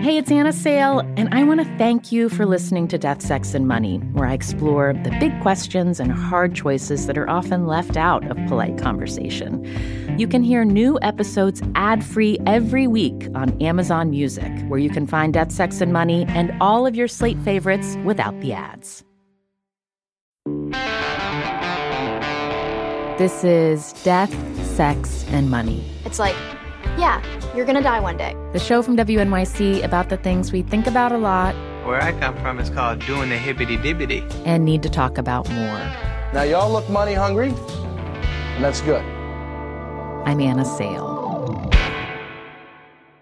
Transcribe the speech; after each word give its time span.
Hey, 0.00 0.16
it's 0.16 0.30
Anna 0.30 0.52
Sale, 0.52 1.00
and 1.16 1.28
I 1.34 1.42
want 1.42 1.58
to 1.58 1.76
thank 1.76 2.12
you 2.12 2.28
for 2.28 2.46
listening 2.46 2.86
to 2.86 2.98
Death, 2.98 3.20
Sex, 3.20 3.52
and 3.52 3.66
Money, 3.66 3.98
where 4.12 4.28
I 4.28 4.32
explore 4.32 4.92
the 4.92 5.10
big 5.18 5.38
questions 5.40 5.98
and 5.98 6.12
hard 6.12 6.54
choices 6.54 7.08
that 7.08 7.18
are 7.18 7.28
often 7.28 7.66
left 7.66 7.96
out 7.96 8.24
of 8.30 8.36
polite 8.46 8.78
conversation. 8.78 9.66
You 10.16 10.28
can 10.28 10.44
hear 10.44 10.64
new 10.64 11.00
episodes 11.02 11.60
ad 11.74 12.04
free 12.04 12.38
every 12.46 12.86
week 12.86 13.26
on 13.34 13.60
Amazon 13.60 14.10
Music, 14.10 14.52
where 14.68 14.78
you 14.78 14.88
can 14.88 15.04
find 15.04 15.34
Death, 15.34 15.50
Sex, 15.50 15.80
and 15.80 15.92
Money 15.92 16.26
and 16.28 16.52
all 16.60 16.86
of 16.86 16.94
your 16.94 17.08
slate 17.08 17.38
favorites 17.40 17.96
without 18.04 18.40
the 18.40 18.52
ads. 18.52 19.02
This 23.18 23.42
is 23.42 23.94
Death, 24.04 24.32
Sex, 24.64 25.26
and 25.30 25.50
Money. 25.50 25.84
It's 26.04 26.20
like, 26.20 26.36
yeah, 26.98 27.22
you're 27.54 27.64
gonna 27.64 27.82
die 27.82 28.00
one 28.00 28.16
day. 28.16 28.34
The 28.52 28.58
show 28.58 28.82
from 28.82 28.96
WNYC 28.96 29.84
about 29.84 30.08
the 30.08 30.16
things 30.16 30.52
we 30.52 30.62
think 30.62 30.86
about 30.86 31.12
a 31.12 31.18
lot. 31.18 31.54
Where 31.86 32.02
I 32.02 32.12
come 32.18 32.36
from, 32.36 32.58
is 32.58 32.68
called 32.70 32.98
doing 33.06 33.30
the 33.30 33.36
hibbity 33.36 33.80
dibbity. 33.80 34.28
And 34.44 34.64
need 34.64 34.82
to 34.82 34.90
talk 34.90 35.16
about 35.16 35.48
more. 35.50 35.78
Now, 36.34 36.42
y'all 36.42 36.70
look 36.70 36.88
money 36.90 37.14
hungry, 37.14 37.50
and 37.50 38.64
that's 38.64 38.80
good. 38.82 39.02
I'm 40.26 40.40
Anna 40.40 40.64
Sale. 40.64 41.70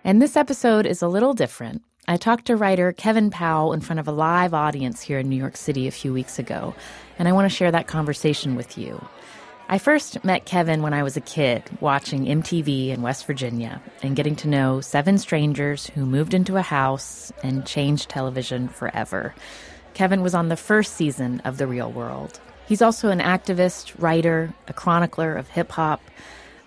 And 0.03 0.23
this 0.23 0.37
episode 0.37 0.87
is 0.87 1.03
a 1.03 1.09
little 1.09 1.35
different. 1.35 1.83
I 2.09 2.17
talked 2.17 2.47
to 2.47 2.57
writer 2.57 2.93
Kevin 2.93 3.31
Powell 3.31 3.73
in 3.73 3.81
front 3.81 4.01
of 4.01 4.09
a 4.09 4.13
live 4.13 4.55
audience 4.55 5.03
here 5.03 5.19
in 5.19 5.29
New 5.29 5.37
York 5.37 5.57
City 5.57 5.87
a 5.87 5.93
few 5.93 6.13
weeks 6.13 6.39
ago, 6.39 6.75
and 7.19 7.29
I 7.29 7.33
want 7.33 7.51
to 7.51 7.57
share 7.57 7.73
that 7.73 7.89
conversation 7.89 8.55
with 8.55 8.79
you. 8.79 9.05
I 9.69 9.79
first 9.79 10.25
met 10.25 10.45
Kevin 10.45 10.81
when 10.83 10.95
I 10.95 11.03
was 11.03 11.17
a 11.17 11.21
kid, 11.21 11.65
watching 11.81 12.27
MTV 12.27 12.91
in 12.91 13.03
West 13.03 13.27
Virginia 13.27 13.83
and 14.01 14.15
getting 14.15 14.37
to 14.37 14.49
know 14.49 14.81
seven 14.81 15.19
strangers 15.19 15.89
who 15.89 16.07
moved 16.07 16.35
into 16.35 16.57
a 16.57 16.63
house 16.63 17.33
and 17.43 17.67
changed 17.67 18.09
television 18.09 18.69
forever. 18.69 19.35
Kevin 19.93 20.23
was 20.23 20.37
on 20.37 20.51
the 20.51 20.57
first 20.57 20.95
season 20.95 21.41
of 21.41 21.59
The 21.59 21.67
Real 21.67 21.91
World. 21.91 22.39
He's 22.69 22.81
also 22.81 23.09
an 23.09 23.19
activist, 23.19 24.01
writer, 24.01 24.55
a 24.69 24.73
chronicler 24.73 25.35
of 25.35 25.49
hip 25.49 25.73
hop. 25.73 26.01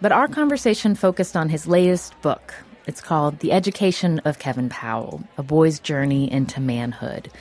But 0.02 0.12
our 0.12 0.28
conversation 0.28 0.94
focused 0.94 1.38
on 1.38 1.48
his 1.48 1.68
latest 1.68 2.22
book. 2.22 2.54
It's 2.86 3.00
called 3.00 3.40
The 3.40 3.54
Education 3.54 4.20
of 4.26 4.40
Kevin 4.40 4.68
Powell 4.68 5.24
A 5.38 5.44
Boy's 5.44 5.80
Journey 5.80 6.30
into 6.30 6.60
Manhood. 6.60 7.32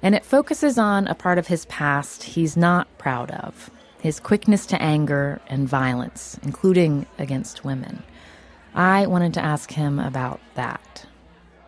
And 0.00 0.14
it 0.14 0.24
focuses 0.24 0.78
on 0.78 1.08
a 1.08 1.14
part 1.16 1.38
of 1.38 1.48
his 1.48 1.64
past 1.64 2.22
he's 2.22 2.56
not 2.56 2.86
proud 2.98 3.32
of 3.32 3.68
his 4.00 4.20
quickness 4.20 4.66
to 4.66 4.80
anger 4.80 5.40
and 5.48 5.68
violence, 5.68 6.38
including 6.42 7.06
against 7.18 7.64
women. 7.64 8.02
I 8.74 9.06
wanted 9.06 9.34
to 9.34 9.44
ask 9.44 9.70
him 9.70 9.98
about 9.98 10.40
that. 10.54 11.06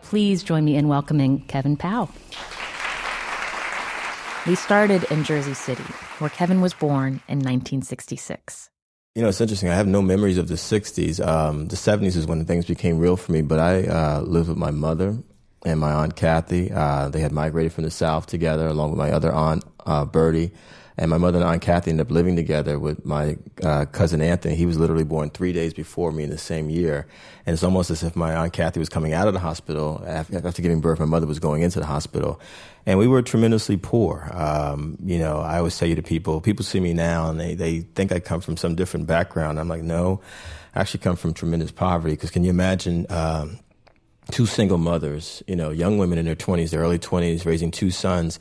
Please 0.01 0.43
join 0.43 0.65
me 0.65 0.75
in 0.75 0.87
welcoming 0.87 1.41
Kevin 1.47 1.77
Powell. 1.77 2.09
We 4.47 4.55
started 4.55 5.03
in 5.11 5.23
Jersey 5.23 5.53
City, 5.53 5.83
where 6.17 6.29
Kevin 6.29 6.61
was 6.61 6.73
born 6.73 7.21
in 7.27 7.39
1966. 7.39 8.69
You 9.13 9.21
know, 9.21 9.27
it's 9.27 9.41
interesting. 9.41 9.69
I 9.69 9.75
have 9.75 9.87
no 9.87 10.01
memories 10.01 10.37
of 10.37 10.47
the 10.47 10.55
60s. 10.55 11.25
Um, 11.25 11.67
the 11.67 11.75
70s 11.75 12.15
is 12.15 12.25
when 12.25 12.45
things 12.45 12.65
became 12.65 12.97
real 12.97 13.17
for 13.17 13.33
me, 13.33 13.41
but 13.41 13.59
I 13.59 13.83
uh, 13.83 14.21
lived 14.21 14.49
with 14.49 14.57
my 14.57 14.71
mother 14.71 15.17
and 15.63 15.79
my 15.79 15.91
aunt 15.91 16.15
Kathy. 16.15 16.71
Uh, 16.71 17.09
they 17.09 17.19
had 17.19 17.31
migrated 17.31 17.73
from 17.73 17.83
the 17.83 17.91
South 17.91 18.25
together, 18.25 18.67
along 18.67 18.91
with 18.91 18.97
my 18.97 19.11
other 19.11 19.31
aunt, 19.31 19.63
uh, 19.85 20.05
Bertie. 20.05 20.51
And 20.97 21.09
my 21.09 21.17
mother 21.17 21.39
and 21.39 21.47
Aunt 21.47 21.61
Kathy 21.61 21.91
ended 21.91 22.07
up 22.07 22.11
living 22.11 22.35
together 22.35 22.77
with 22.77 23.05
my 23.05 23.37
uh, 23.63 23.85
cousin 23.85 24.21
Anthony. 24.21 24.55
He 24.55 24.65
was 24.65 24.77
literally 24.77 25.03
born 25.03 25.29
three 25.29 25.53
days 25.53 25.73
before 25.73 26.11
me 26.11 26.23
in 26.23 26.29
the 26.29 26.37
same 26.37 26.69
year. 26.69 27.07
And 27.45 27.53
it's 27.53 27.63
almost 27.63 27.89
as 27.89 28.03
if 28.03 28.15
my 28.15 28.35
Aunt 28.35 28.53
Kathy 28.53 28.79
was 28.79 28.89
coming 28.89 29.13
out 29.13 29.27
of 29.27 29.33
the 29.33 29.39
hospital. 29.39 30.03
After 30.05 30.61
giving 30.61 30.81
birth, 30.81 30.99
my 30.99 31.05
mother 31.05 31.27
was 31.27 31.39
going 31.39 31.61
into 31.61 31.79
the 31.79 31.85
hospital. 31.85 32.39
And 32.85 32.99
we 32.99 33.07
were 33.07 33.21
tremendously 33.21 33.77
poor. 33.77 34.29
Um, 34.33 34.97
you 35.03 35.19
know, 35.19 35.39
I 35.39 35.57
always 35.57 35.73
say 35.73 35.93
to 35.95 36.01
people, 36.01 36.41
people 36.41 36.65
see 36.65 36.79
me 36.79 36.93
now 36.93 37.29
and 37.29 37.39
they, 37.39 37.55
they 37.55 37.81
think 37.81 38.11
I 38.11 38.19
come 38.19 38.41
from 38.41 38.57
some 38.57 38.75
different 38.75 39.07
background. 39.07 39.59
I'm 39.59 39.67
like, 39.67 39.83
no, 39.83 40.21
I 40.75 40.81
actually 40.81 41.01
come 41.01 41.15
from 41.15 41.33
tremendous 41.33 41.71
poverty. 41.71 42.15
Because 42.15 42.31
can 42.31 42.43
you 42.43 42.49
imagine 42.49 43.05
um, 43.09 43.59
two 44.29 44.45
single 44.45 44.77
mothers, 44.77 45.41
you 45.47 45.55
know, 45.55 45.71
young 45.71 45.97
women 45.97 46.17
in 46.17 46.25
their 46.25 46.35
20s, 46.35 46.69
their 46.69 46.81
early 46.81 46.99
20s, 46.99 47.45
raising 47.45 47.71
two 47.71 47.91
sons? 47.91 48.39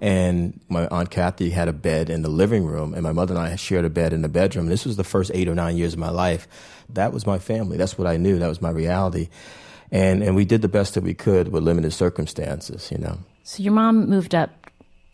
And 0.00 0.58
my 0.68 0.88
aunt 0.88 1.10
Kathy 1.10 1.50
had 1.50 1.68
a 1.68 1.72
bed 1.72 2.10
in 2.10 2.22
the 2.22 2.28
living 2.28 2.64
room, 2.64 2.92
and 2.92 3.04
my 3.04 3.12
mother 3.12 3.34
and 3.34 3.42
I 3.42 3.54
shared 3.54 3.84
a 3.84 3.90
bed 3.90 4.12
in 4.12 4.22
the 4.22 4.28
bedroom. 4.28 4.66
This 4.66 4.84
was 4.84 4.96
the 4.96 5.04
first 5.04 5.30
eight 5.32 5.48
or 5.48 5.54
nine 5.54 5.76
years 5.76 5.92
of 5.92 6.00
my 6.00 6.10
life. 6.10 6.48
That 6.88 7.12
was 7.12 7.24
my 7.24 7.38
family. 7.38 7.76
That's 7.76 7.96
what 7.96 8.08
I 8.08 8.16
knew. 8.16 8.38
That 8.38 8.48
was 8.48 8.60
my 8.60 8.70
reality. 8.70 9.28
And 9.92 10.22
and 10.22 10.34
we 10.34 10.44
did 10.44 10.62
the 10.62 10.68
best 10.68 10.94
that 10.94 11.04
we 11.04 11.14
could 11.14 11.48
with 11.48 11.62
limited 11.62 11.92
circumstances, 11.92 12.90
you 12.90 12.98
know. 12.98 13.18
So 13.44 13.62
your 13.62 13.72
mom 13.72 14.08
moved 14.08 14.34
up 14.34 14.61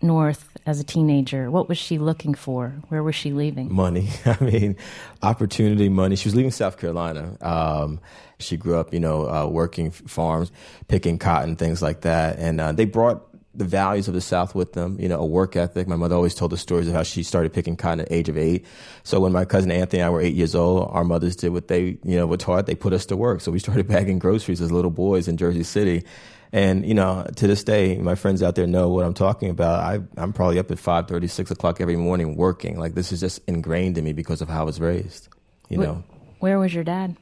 north 0.01 0.49
as 0.67 0.81
a 0.81 0.85
teenager. 0.85 1.51
What 1.51 1.69
was 1.69 1.79
she 1.79 1.99
looking 1.99 2.35
for? 2.35 2.75
Where 2.89 3.03
was 3.03 3.15
she 3.15 3.33
leaving? 3.33 3.73
Money. 3.73 4.09
I 4.25 4.43
mean, 4.43 4.77
opportunity, 5.23 5.89
money. 5.89 6.17
She 6.17 6.29
was 6.29 6.35
leaving 6.35 6.51
South 6.51 6.79
Carolina. 6.79 7.37
Um, 7.41 8.01
she 8.39 8.57
grew 8.57 8.77
up, 8.77 8.93
you 8.93 9.01
know, 9.01 9.29
uh, 9.29 9.47
working 9.47 9.91
farms, 9.91 10.53
picking 10.87 11.19
cotton, 11.19 11.57
things 11.57 11.83
like 11.83 12.03
that. 12.03 12.39
And 12.39 12.61
uh, 12.61 12.73
they 12.73 12.85
brought 12.85 13.25
the 13.59 13.65
values 13.65 14.07
of 14.07 14.15
the 14.15 14.21
South 14.21 14.55
with 14.55 14.75
them, 14.75 14.97
you 15.01 15.09
know, 15.09 15.19
a 15.19 15.27
work 15.27 15.57
ethic. 15.57 15.89
My 15.89 15.97
mother 15.97 16.15
always 16.15 16.35
told 16.35 16.53
the 16.53 16.57
stories 16.57 16.87
of 16.87 16.95
how 16.95 17.03
she 17.03 17.25
started 17.25 17.53
picking 17.53 17.77
cotton 17.77 18.01
at 18.01 18.09
the 18.09 18.15
age 18.15 18.29
of 18.29 18.39
eight. 18.39 18.65
So 19.03 19.19
when 19.19 19.33
my 19.33 19.45
cousin 19.45 19.73
Anthony 19.73 20.01
and 20.01 20.07
I 20.07 20.11
were 20.11 20.21
eight 20.21 20.37
years 20.37 20.55
old, 20.55 20.89
our 20.93 21.03
mothers 21.03 21.35
did 21.35 21.49
what 21.49 21.67
they, 21.67 21.99
you 22.05 22.17
know, 22.17 22.27
were 22.27 22.37
taught. 22.37 22.67
They 22.67 22.77
put 22.77 22.93
us 22.93 23.05
to 23.07 23.17
work. 23.17 23.41
So 23.41 23.51
we 23.51 23.59
started 23.59 23.89
bagging 23.89 24.21
groceries 24.21 24.61
as 24.61 24.71
little 24.71 24.93
boys 24.93 25.27
in 25.27 25.37
Jersey 25.37 25.65
City. 25.65 26.05
And, 26.53 26.87
you 26.87 26.95
know, 26.95 27.27
to 27.37 27.47
this 27.47 27.63
day, 27.63 27.99
my 27.99 28.15
friends 28.15 28.43
out 28.43 28.55
there 28.55 28.67
know 28.67 28.89
what 28.89 29.05
I'm 29.05 29.15
talking 29.15 29.51
about. 29.51 29.81
I, 29.81 30.01
I'm 30.17 30.33
probably 30.33 30.59
up 30.59 30.71
at 30.71 30.79
5.30, 30.79 31.29
6 31.29 31.51
o'clock 31.51 31.81
every 31.81 31.97
morning 31.97 32.37
working. 32.37 32.79
Like, 32.79 32.95
this 32.95 33.13
is 33.13 33.21
just 33.21 33.41
ingrained 33.47 33.99
in 33.99 34.05
me 34.05 34.13
because 34.13 34.41
of 34.41 34.49
how 34.49 34.63
I 34.63 34.65
was 34.65 34.81
raised, 34.81 35.29
you 35.69 35.79
know. 35.79 36.05
Where 36.39 36.59
was 36.59 36.73
your 36.73 36.85
dad? 36.85 37.17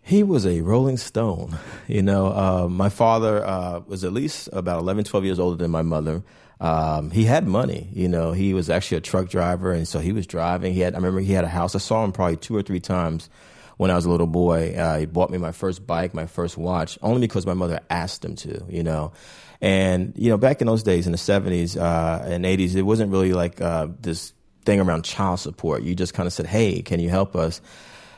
He 0.00 0.22
was 0.22 0.46
a 0.46 0.60
rolling 0.60 0.96
stone. 0.96 1.58
You 1.88 2.02
know, 2.02 2.26
uh, 2.26 2.68
my 2.68 2.88
father 2.88 3.44
uh, 3.44 3.80
was 3.86 4.04
at 4.04 4.12
least 4.12 4.48
about 4.52 4.80
11, 4.80 5.04
12 5.04 5.24
years 5.24 5.38
older 5.38 5.56
than 5.56 5.70
my 5.70 5.82
mother. 5.82 6.22
Um, 6.60 7.10
he 7.10 7.24
had 7.24 7.46
money. 7.46 7.88
You 7.92 8.08
know, 8.08 8.32
he 8.32 8.54
was 8.54 8.70
actually 8.70 8.98
a 8.98 9.00
truck 9.00 9.28
driver, 9.28 9.72
and 9.72 9.86
so 9.88 9.98
he 9.98 10.12
was 10.12 10.26
driving. 10.26 10.72
He 10.72 10.80
had. 10.80 10.94
I 10.94 10.96
remember 10.98 11.20
he 11.20 11.32
had 11.32 11.44
a 11.44 11.48
house. 11.48 11.74
I 11.74 11.78
saw 11.78 12.04
him 12.04 12.12
probably 12.12 12.36
two 12.36 12.56
or 12.56 12.62
three 12.62 12.80
times 12.80 13.28
when 13.76 13.90
I 13.90 13.94
was 13.94 14.04
a 14.04 14.10
little 14.10 14.26
boy. 14.26 14.74
Uh, 14.74 14.98
he 14.98 15.06
bought 15.06 15.30
me 15.30 15.38
my 15.38 15.52
first 15.52 15.86
bike, 15.86 16.14
my 16.14 16.26
first 16.26 16.56
watch, 16.56 16.98
only 17.02 17.20
because 17.20 17.46
my 17.46 17.54
mother 17.54 17.80
asked 17.90 18.24
him 18.24 18.36
to. 18.36 18.64
You 18.68 18.82
know, 18.82 19.12
and 19.60 20.12
you 20.16 20.30
know, 20.30 20.36
back 20.36 20.60
in 20.60 20.66
those 20.66 20.82
days 20.82 21.06
in 21.06 21.12
the 21.12 21.18
70s 21.18 21.80
uh, 21.80 22.22
and 22.24 22.44
80s, 22.44 22.74
it 22.74 22.82
wasn't 22.82 23.10
really 23.10 23.32
like 23.32 23.60
uh, 23.60 23.88
this 24.00 24.32
thing 24.64 24.80
around 24.80 25.04
child 25.04 25.40
support. 25.40 25.82
You 25.82 25.94
just 25.94 26.14
kind 26.14 26.26
of 26.26 26.32
said, 26.32 26.46
"Hey, 26.46 26.82
can 26.82 27.00
you 27.00 27.08
help 27.08 27.36
us?" 27.36 27.60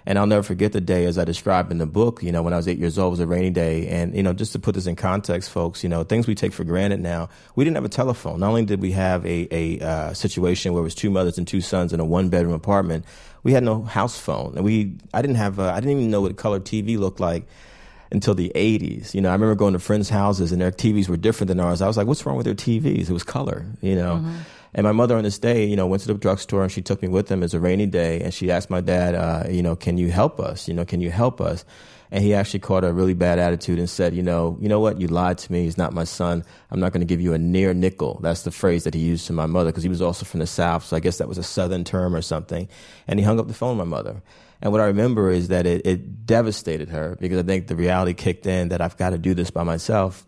And 0.09 0.21
I'll 0.21 0.27
never 0.27 0.45
forget 0.45 0.71
the 0.71 0.81
day 0.81 1.05
as 1.05 1.19
I 1.19 1.25
described 1.25 1.73
in 1.73 1.79
the 1.79 1.87
book, 1.87 2.23
you 2.23 2.31
know, 2.31 2.41
when 2.41 2.53
I 2.53 2.57
was 2.57 2.69
eight 2.69 2.79
years 2.79 2.97
old, 2.97 3.09
it 3.09 3.11
was 3.11 3.21
a 3.21 3.27
rainy 3.27 3.51
day. 3.51 3.89
And, 3.89 4.15
you 4.15 4.23
know, 4.23 4.33
just 4.33 4.53
to 4.53 4.61
put 4.61 4.77
this 4.77 4.87
in 4.87 4.95
context, 4.95 5.51
folks, 5.51 5.83
you 5.83 5.89
know, 5.89 6.05
things 6.05 6.29
we 6.29 6.37
take 6.37 6.53
for 6.53 6.63
granted 6.63 7.01
now, 7.01 7.29
we 7.57 7.65
didn't 7.65 7.75
have 7.75 7.85
a 7.85 7.89
telephone. 7.89 8.39
Not 8.39 8.51
only 8.51 8.65
did 8.65 8.81
we 8.81 8.93
have 8.93 9.27
a, 9.27 9.49
a 9.51 9.81
uh, 9.81 10.15
situation 10.15 10.73
where 10.73 10.81
it 10.81 10.85
was 10.85 10.95
two 10.95 11.11
mothers 11.11 11.39
and 11.39 11.49
two 11.49 11.61
sons 11.61 11.93
in 11.93 11.99
a 11.99 12.05
one 12.05 12.29
bedroom 12.29 12.55
apartment, 12.55 13.05
we 13.43 13.53
had 13.53 13.65
no 13.65 13.83
house 13.83 14.17
phone. 14.17 14.55
And 14.55 14.65
we, 14.65 14.95
I 15.13 15.23
didn't 15.23 15.37
have, 15.37 15.59
I 15.59 15.75
didn't 15.81 15.91
even 15.91 16.11
know 16.11 16.21
what 16.21 16.37
color 16.37 16.61
TV 16.61 16.97
looked 16.97 17.19
like 17.19 17.49
until 18.13 18.35
the 18.35 18.53
80s. 18.55 19.13
You 19.13 19.21
know, 19.21 19.31
I 19.31 19.33
remember 19.33 19.57
going 19.57 19.73
to 19.73 19.81
friends' 19.81 20.09
houses 20.09 20.53
and 20.53 20.61
their 20.61 20.71
TVs 20.71 21.09
were 21.09 21.17
different 21.17 21.49
than 21.49 21.59
ours. 21.59 21.83
I 21.83 21.89
was 21.89 21.97
like, 21.97 22.07
what's 22.07 22.25
wrong 22.25 22.37
with 22.37 22.47
their 22.47 22.55
TVs? 22.55 23.11
It 23.11 23.13
was 23.13 23.25
color, 23.25 23.67
you 23.81 23.97
know. 23.97 24.17
Mm-hmm. 24.17 24.37
And 24.77 24.85
my 24.85 24.93
mother 24.93 25.17
on 25.17 25.25
this 25.25 25.39
day, 25.39 25.65
you 25.65 25.75
know, 25.75 25.87
went 25.87 26.03
to 26.03 26.09
the 26.09 26.15
drugstore 26.15 26.63
and 26.63 26.71
she 26.71 26.83
took 26.83 27.01
me 27.01 27.09
with 27.09 27.29
them. 27.29 27.41
Was 27.41 27.55
a 27.55 27.61
rainy 27.61 27.87
day, 27.87 28.21
and 28.21 28.33
she 28.33 28.51
asked 28.51 28.69
my 28.69 28.83
dad, 28.83 29.15
uh, 29.15 29.45
you 29.49 29.63
know, 29.63 29.75
can 29.75 29.97
you 29.97 30.11
help 30.11 30.39
us? 30.39 30.69
You 30.69 30.75
know, 30.75 30.85
can 30.85 31.01
you 31.01 31.11
help 31.11 31.41
us? 31.41 31.65
And 32.11 32.23
he 32.23 32.35
actually 32.35 32.61
caught 32.61 32.85
a 32.85 32.93
really 32.93 33.15
bad 33.15 33.39
attitude 33.39 33.79
and 33.79 33.89
said, 33.89 34.15
you 34.15 34.23
know, 34.23 34.59
you 34.61 34.69
know 34.69 34.79
what? 34.79 35.01
You 35.01 35.09
lied 35.09 35.39
to 35.39 35.51
me. 35.51 35.63
He's 35.63 35.79
not 35.79 35.95
my 35.95 36.05
son. 36.05 36.45
I'm 36.71 36.79
not 36.79 36.93
going 36.93 37.01
to 37.01 37.07
give 37.07 37.23
you 37.23 37.33
a 37.33 37.39
near 37.39 37.73
nickel. 37.73 38.21
That's 38.23 38.43
the 38.43 38.51
phrase 38.51 38.85
that 38.85 38.93
he 38.93 39.01
used 39.01 39.27
to 39.29 39.33
my 39.33 39.47
mother 39.47 39.71
because 39.71 39.83
he 39.83 39.89
was 39.89 40.03
also 40.03 40.27
from 40.27 40.41
the 40.41 40.47
South. 40.47 40.85
So 40.85 40.95
I 40.95 41.01
guess 41.01 41.19
that 41.19 41.27
was 41.27 41.39
a 41.39 41.43
Southern 41.43 41.83
term 41.83 42.15
or 42.15 42.21
something. 42.21 42.69
And 43.09 43.19
he 43.19 43.25
hung 43.25 43.41
up 43.41 43.49
the 43.49 43.55
phone 43.55 43.79
with 43.79 43.89
my 43.89 43.97
mother. 43.97 44.23
And 44.61 44.73
what 44.73 44.83
I 44.83 44.87
remember 44.87 45.31
is 45.31 45.49
that 45.49 45.67
it, 45.67 45.87
it 45.87 46.27
devastated 46.27 46.91
her 46.91 47.17
because 47.19 47.39
I 47.39 47.43
think 47.43 47.67
the 47.67 47.77
reality 47.77 48.13
kicked 48.13 48.47
in 48.47 48.69
that 48.69 48.83
I've 48.83 48.97
got 48.99 49.11
to 49.11 49.19
do 49.19 49.33
this 49.33 49.51
by 49.51 49.63
myself 49.63 50.27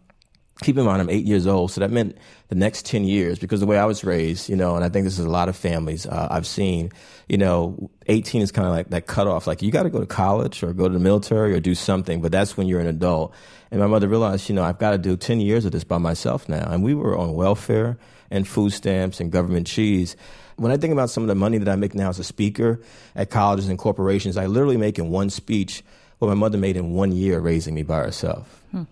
keep 0.62 0.76
in 0.76 0.84
mind 0.84 1.00
I'm 1.00 1.10
eight 1.10 1.24
years 1.24 1.46
old, 1.46 1.70
so 1.70 1.80
that 1.80 1.90
meant 1.90 2.16
the 2.48 2.54
next 2.54 2.84
10 2.86 3.04
years, 3.04 3.38
because 3.38 3.60
the 3.60 3.66
way 3.66 3.78
I 3.78 3.84
was 3.84 4.02
raised, 4.02 4.48
you 4.48 4.56
know, 4.56 4.74
and 4.74 4.84
I 4.84 4.88
think 4.88 5.04
this 5.04 5.18
is 5.18 5.24
a 5.24 5.30
lot 5.30 5.48
of 5.48 5.56
families 5.56 6.06
uh, 6.06 6.28
I've 6.30 6.46
seen, 6.46 6.90
you 7.28 7.38
know, 7.38 7.90
18 8.06 8.42
is 8.42 8.50
kind 8.50 8.66
of 8.66 8.72
like 8.72 8.90
that 8.90 9.06
cutoff. 9.06 9.46
Like 9.46 9.62
you 9.62 9.70
got 9.70 9.84
to 9.84 9.90
go 9.90 10.00
to 10.00 10.06
college 10.06 10.62
or 10.62 10.72
go 10.72 10.88
to 10.88 10.92
the 10.92 11.00
military 11.00 11.54
or 11.54 11.60
do 11.60 11.74
something, 11.74 12.20
but 12.20 12.32
that's 12.32 12.56
when 12.56 12.66
you're 12.66 12.80
an 12.80 12.86
adult. 12.86 13.34
And 13.70 13.80
my 13.80 13.86
mother 13.86 14.08
realized, 14.08 14.48
you 14.48 14.54
know, 14.54 14.64
I've 14.64 14.78
got 14.78 14.92
to 14.92 14.98
do 14.98 15.16
10 15.16 15.40
years 15.40 15.64
of 15.64 15.72
this 15.72 15.84
by 15.84 15.98
myself 15.98 16.48
now. 16.48 16.68
And 16.70 16.82
we 16.82 16.94
were 16.94 17.16
on 17.16 17.34
welfare 17.34 17.98
and 18.30 18.46
food 18.46 18.72
stamps 18.72 19.20
and 19.20 19.30
government 19.30 19.66
cheese. 19.66 20.16
When 20.56 20.72
I 20.72 20.76
think 20.76 20.92
about 20.92 21.10
some 21.10 21.22
of 21.22 21.28
the 21.28 21.34
money 21.34 21.58
that 21.58 21.68
I 21.68 21.76
make 21.76 21.94
now 21.94 22.08
as 22.08 22.18
a 22.18 22.24
speaker 22.24 22.80
at 23.14 23.30
colleges 23.30 23.68
and 23.68 23.78
corporations, 23.78 24.36
I 24.36 24.46
literally 24.46 24.76
make 24.76 24.98
in 24.98 25.10
one 25.10 25.30
speech 25.30 25.84
what 26.18 26.28
my 26.28 26.34
mother 26.34 26.58
made 26.58 26.76
in 26.76 26.92
one 26.92 27.12
year 27.12 27.38
raising 27.38 27.74
me 27.74 27.82
by 27.84 27.98
herself. 27.98 28.62
Hmm. 28.72 28.84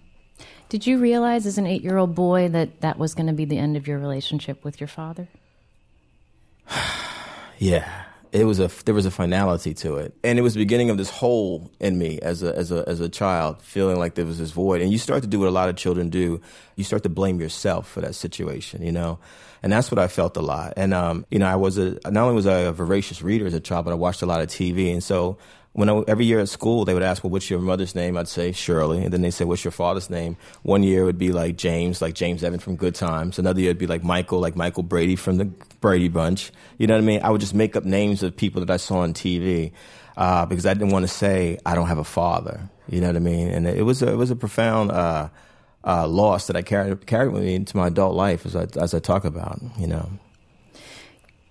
Did 0.69 0.87
you 0.87 0.99
realize 0.99 1.47
as 1.47 1.59
an 1.59 1.67
eight 1.67 1.83
year 1.83 1.97
old 1.97 2.15
boy 2.15 2.49
that 2.49 2.81
that 2.81 2.99
was 2.99 3.15
going 3.15 3.29
to 3.29 3.33
be 3.33 3.45
the 3.45 3.59
end 3.59 3.77
of 3.77 3.87
your 3.87 3.99
relationship 3.99 4.65
with 4.65 4.81
your 4.81 4.89
father? 4.89 5.29
yeah. 7.59 8.03
It 8.33 8.45
was 8.45 8.59
a 8.61 8.69
there 8.85 8.95
was 8.95 9.07
a 9.07 9.11
finality 9.11 9.73
to 9.75 9.97
it, 9.97 10.15
and 10.23 10.39
it 10.39 10.43
was 10.43 10.55
the 10.55 10.61
beginning 10.61 10.91
of 10.91 10.99
this 10.99 11.09
hole 11.09 11.71
in 11.81 11.97
me 11.97 12.19
as 12.21 12.43
a 12.43 12.55
as 12.55 12.71
a 12.71 12.87
as 12.87 13.01
a 13.01 13.09
child, 13.09 13.63
feeling 13.63 13.99
like 13.99 14.15
there 14.15 14.27
was 14.27 14.39
this 14.39 14.51
void. 14.51 14.83
And 14.83 14.93
you 14.93 14.99
start 14.99 15.23
to 15.23 15.29
do 15.29 15.39
what 15.39 15.49
a 15.49 15.53
lot 15.53 15.71
of 15.71 15.77
children 15.77 16.11
do: 16.11 16.43
you 16.75 16.85
start 16.85 17.03
to 17.05 17.09
blame 17.09 17.41
yourself 17.41 17.89
for 17.89 18.03
that 18.03 18.15
situation, 18.15 18.83
you 18.83 18.93
know. 18.93 19.21
And 19.67 19.73
that's 19.73 19.91
what 19.91 19.99
I 19.99 20.07
felt 20.07 20.37
a 20.37 20.41
lot. 20.41 20.75
And 20.77 20.95
um, 20.95 21.27
you 21.29 21.41
know, 21.41 21.47
I 21.49 21.57
was 21.57 21.77
a 21.77 21.99
not 22.09 22.23
only 22.23 22.37
was 22.37 22.47
I 22.47 22.59
a 22.61 22.71
voracious 22.71 23.21
reader 23.21 23.49
as 23.49 23.53
a 23.53 23.59
child, 23.59 23.85
but 23.85 23.91
I 23.91 23.95
watched 23.95 24.23
a 24.23 24.27
lot 24.27 24.41
of 24.41 24.47
TV, 24.47 24.93
and 24.93 25.03
so 25.03 25.39
when 25.73 25.91
I, 25.91 26.05
every 26.07 26.25
year 26.25 26.39
at 26.39 26.49
school 26.49 26.85
they 26.85 26.95
would 26.95 27.03
ask, 27.03 27.25
"Well, 27.25 27.33
what's 27.33 27.51
your 27.51 27.59
mother's 27.59 27.97
name?" 27.97 28.17
I'd 28.17 28.29
say 28.29 28.53
Shirley, 28.53 29.03
and 29.03 29.13
then 29.13 29.23
they 29.23 29.33
say, 29.33 29.45
"What's 29.45 29.65
your 29.65 29.73
father's 29.73 30.09
name?" 30.09 30.37
One 30.63 30.85
year 30.85 31.03
it 31.03 31.07
would 31.07 31.19
be 31.19 31.33
like 31.33 31.57
James, 31.57 32.01
like 32.01 32.15
James 32.15 32.45
Evan 32.45 32.61
from 32.61 32.77
Good 32.77 32.95
Times. 32.95 33.41
Another 33.41 33.59
year 33.61 33.71
it'd 33.71 33.81
be 33.81 33.89
like 33.89 34.05
Michael, 34.05 34.39
like 34.39 34.55
Michael 34.55 34.85
Brady 34.85 35.17
from 35.17 35.37
the 35.39 35.47
Brady 35.81 36.07
Bunch. 36.07 36.53
You 36.79 36.87
know 36.87 36.95
what 36.95 37.03
I 37.03 37.05
mean? 37.05 37.21
I 37.25 37.31
would 37.31 37.41
just 37.41 37.53
make 37.53 37.75
up 37.75 37.85
names 37.85 38.23
of 38.23 38.37
people 38.37 38.61
that 38.65 38.73
I 38.73 38.77
saw 38.77 38.99
on 38.99 39.15
TV 39.15 39.73
uh, 40.17 40.47
because 40.47 40.65
I 40.65 40.75
didn't 40.75 40.91
want 40.91 41.03
to 41.03 41.13
say 41.13 41.59
I 41.67 41.75
don't 41.75 41.89
have 41.89 41.99
a 41.99 42.05
father. 42.05 42.71
You 42.89 43.01
know 43.01 43.09
what 43.09 43.17
I 43.17 43.19
mean? 43.19 43.49
And 43.49 43.67
it 43.67 43.83
was 43.83 44.01
a, 44.01 44.13
it 44.13 44.17
was 44.17 44.31
a 44.31 44.37
profound 44.37 44.93
uh, 44.93 45.29
uh, 45.87 46.07
loss 46.07 46.49
that 46.49 46.57
I 46.57 46.63
carried 46.63 47.07
carried 47.07 47.33
with 47.33 47.43
me 47.43 47.55
into 47.55 47.77
my 47.77 47.87
adult 47.87 48.15
life 48.15 48.45
as 48.45 48.57
I 48.57 48.67
as 48.77 48.93
I 48.93 48.99
talk 48.99 49.25
about. 49.25 49.61
You 49.79 49.87
know, 49.87 50.11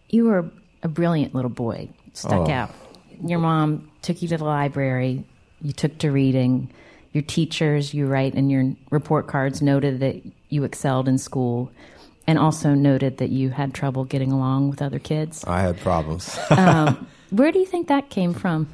you 0.10 0.26
were 0.26 0.50
a 0.84 0.88
brilliant 0.88 1.34
little 1.34 1.50
boy, 1.50 1.90
stuck 2.14 2.50
oh. 2.50 2.52
out. 2.52 2.72
Your 3.24 3.40
mom 3.40 3.90
took 4.02 4.22
you 4.22 4.28
to 4.28 4.38
the 4.38 4.44
library, 4.44 5.24
you 5.62 5.74
took 5.74 5.98
to 6.00 6.12
reading. 6.12 6.72
Your 7.14 7.24
teachers, 7.24 7.94
you 7.94 8.08
write 8.08 8.36
in 8.36 8.50
your 8.50 8.76
report 8.90 9.28
cards, 9.28 9.62
noted 9.62 10.02
that 10.02 10.22
you 10.50 10.66
excelled 10.66 11.08
in 11.08 11.18
school 11.18 11.72
and 12.28 12.38
also 12.38 12.74
noted 12.74 13.20
that 13.20 13.30
you 13.30 13.52
had 13.52 13.74
trouble 13.74 14.04
getting 14.04 14.34
along 14.34 14.70
with 14.70 14.82
other 14.82 15.00
kids. 15.00 15.44
I 15.46 15.62
had 15.62 15.80
problems. 15.80 16.38
um, 16.50 17.08
where 17.30 17.54
do 17.54 17.60
you 17.60 17.66
think 17.66 17.88
that 17.88 18.10
came 18.10 18.34
from? 18.34 18.68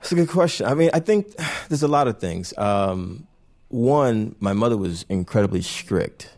That's 0.00 0.12
a 0.12 0.14
good 0.16 0.30
question. 0.30 0.66
I 0.66 0.74
mean, 0.74 0.90
I 0.94 1.00
think 1.00 1.36
there's 1.68 1.82
a 1.82 1.88
lot 1.88 2.08
of 2.08 2.18
things. 2.18 2.56
Um, 2.56 3.26
one, 3.70 4.36
my 4.38 4.52
mother 4.52 4.76
was 4.76 5.04
incredibly 5.08 5.62
strict. 5.62 6.30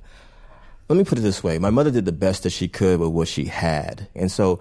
Let 0.88 0.96
me 0.96 1.04
put 1.04 1.18
it 1.18 1.22
this 1.22 1.42
way 1.42 1.58
my 1.58 1.70
mother 1.70 1.90
did 1.90 2.04
the 2.04 2.12
best 2.12 2.42
that 2.42 2.50
she 2.50 2.68
could 2.68 3.00
with 3.00 3.10
what 3.10 3.28
she 3.28 3.46
had. 3.46 4.08
And 4.14 4.30
so 4.30 4.60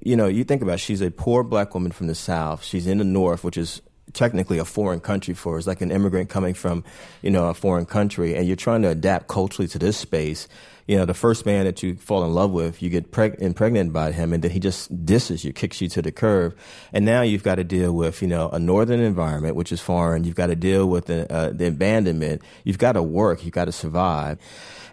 you 0.00 0.16
know, 0.16 0.26
you 0.26 0.44
think 0.44 0.62
about 0.62 0.74
it, 0.74 0.78
she's 0.78 1.00
a 1.00 1.10
poor 1.10 1.42
black 1.42 1.74
woman 1.74 1.92
from 1.92 2.06
the 2.06 2.14
South. 2.14 2.62
She's 2.62 2.86
in 2.86 2.98
the 2.98 3.04
North, 3.04 3.44
which 3.44 3.56
is 3.56 3.82
technically 4.12 4.58
a 4.58 4.64
foreign 4.64 5.00
country 5.00 5.34
for. 5.34 5.58
It's 5.58 5.66
like 5.66 5.80
an 5.80 5.90
immigrant 5.90 6.30
coming 6.30 6.54
from, 6.54 6.84
you 7.22 7.30
know, 7.30 7.48
a 7.48 7.54
foreign 7.54 7.86
country, 7.86 8.34
and 8.34 8.46
you're 8.46 8.56
trying 8.56 8.82
to 8.82 8.88
adapt 8.88 9.28
culturally 9.28 9.68
to 9.68 9.78
this 9.78 9.96
space. 9.96 10.48
You 10.86 10.96
know, 10.96 11.04
the 11.04 11.14
first 11.14 11.46
man 11.46 11.66
that 11.66 11.82
you 11.84 11.94
fall 11.94 12.24
in 12.24 12.34
love 12.34 12.50
with, 12.50 12.82
you 12.82 12.90
get 12.90 13.12
preg- 13.12 13.40
impregnated 13.40 13.92
by 13.92 14.10
him, 14.10 14.32
and 14.32 14.42
then 14.42 14.50
he 14.50 14.58
just 14.58 15.04
disses 15.06 15.44
you, 15.44 15.52
kicks 15.52 15.80
you 15.80 15.88
to 15.88 16.02
the 16.02 16.10
curb. 16.10 16.56
And 16.92 17.04
now 17.04 17.22
you've 17.22 17.44
got 17.44 17.56
to 17.56 17.64
deal 17.64 17.92
with, 17.92 18.22
you 18.22 18.28
know, 18.28 18.48
a 18.48 18.58
northern 18.58 18.98
environment, 19.00 19.54
which 19.54 19.70
is 19.70 19.80
foreign. 19.80 20.24
You've 20.24 20.34
got 20.34 20.48
to 20.48 20.56
deal 20.56 20.88
with 20.88 21.06
the, 21.06 21.32
uh, 21.32 21.50
the 21.50 21.68
abandonment. 21.68 22.42
You've 22.64 22.78
got 22.78 22.92
to 22.92 23.02
work. 23.02 23.44
You've 23.44 23.54
got 23.54 23.66
to 23.66 23.72
survive. 23.72 24.38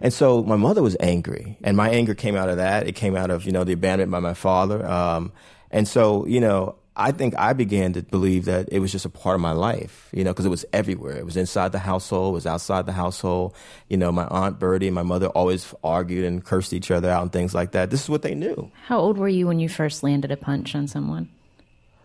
And 0.00 0.12
so 0.12 0.42
my 0.42 0.56
mother 0.56 0.82
was 0.82 0.96
angry, 1.00 1.56
and 1.64 1.76
my 1.76 1.90
anger 1.90 2.14
came 2.14 2.36
out 2.36 2.48
of 2.48 2.58
that. 2.58 2.86
It 2.86 2.92
came 2.92 3.16
out 3.16 3.30
of 3.30 3.44
you 3.46 3.52
know 3.52 3.64
the 3.64 3.72
abandonment 3.72 4.12
by 4.12 4.20
my 4.20 4.34
father. 4.34 4.86
Um, 4.86 5.32
and 5.70 5.88
so 5.88 6.26
you 6.26 6.40
know 6.40 6.76
I 6.98 7.12
think 7.12 7.34
I 7.38 7.52
began 7.52 7.92
to 7.92 8.02
believe 8.02 8.46
that 8.46 8.68
it 8.72 8.80
was 8.80 8.90
just 8.90 9.04
a 9.04 9.08
part 9.08 9.36
of 9.36 9.40
my 9.40 9.52
life, 9.52 10.08
you 10.12 10.24
know, 10.24 10.32
because 10.32 10.44
it 10.44 10.50
was 10.50 10.64
everywhere. 10.72 11.16
It 11.16 11.24
was 11.24 11.36
inside 11.36 11.72
the 11.72 11.78
household, 11.78 12.32
it 12.32 12.34
was 12.34 12.46
outside 12.46 12.86
the 12.86 12.92
household. 12.92 13.54
You 13.88 13.96
know, 13.96 14.10
my 14.10 14.26
aunt 14.26 14.58
Bertie 14.58 14.88
and 14.88 14.94
my 14.94 15.04
mother 15.04 15.28
always 15.28 15.72
argued 15.84 16.24
and 16.24 16.44
cursed 16.44 16.72
each 16.72 16.90
other 16.90 17.08
out 17.08 17.22
and 17.22 17.32
things 17.32 17.54
like 17.54 17.72
that. 17.72 17.90
This 17.90 18.02
is 18.02 18.10
what 18.10 18.22
they 18.22 18.34
knew. 18.34 18.70
How 18.86 18.98
old 18.98 19.16
were 19.16 19.28
you 19.28 19.46
when 19.46 19.60
you 19.60 19.68
first 19.68 20.02
landed 20.02 20.32
a 20.32 20.36
punch 20.36 20.74
on 20.74 20.88
someone? 20.88 21.28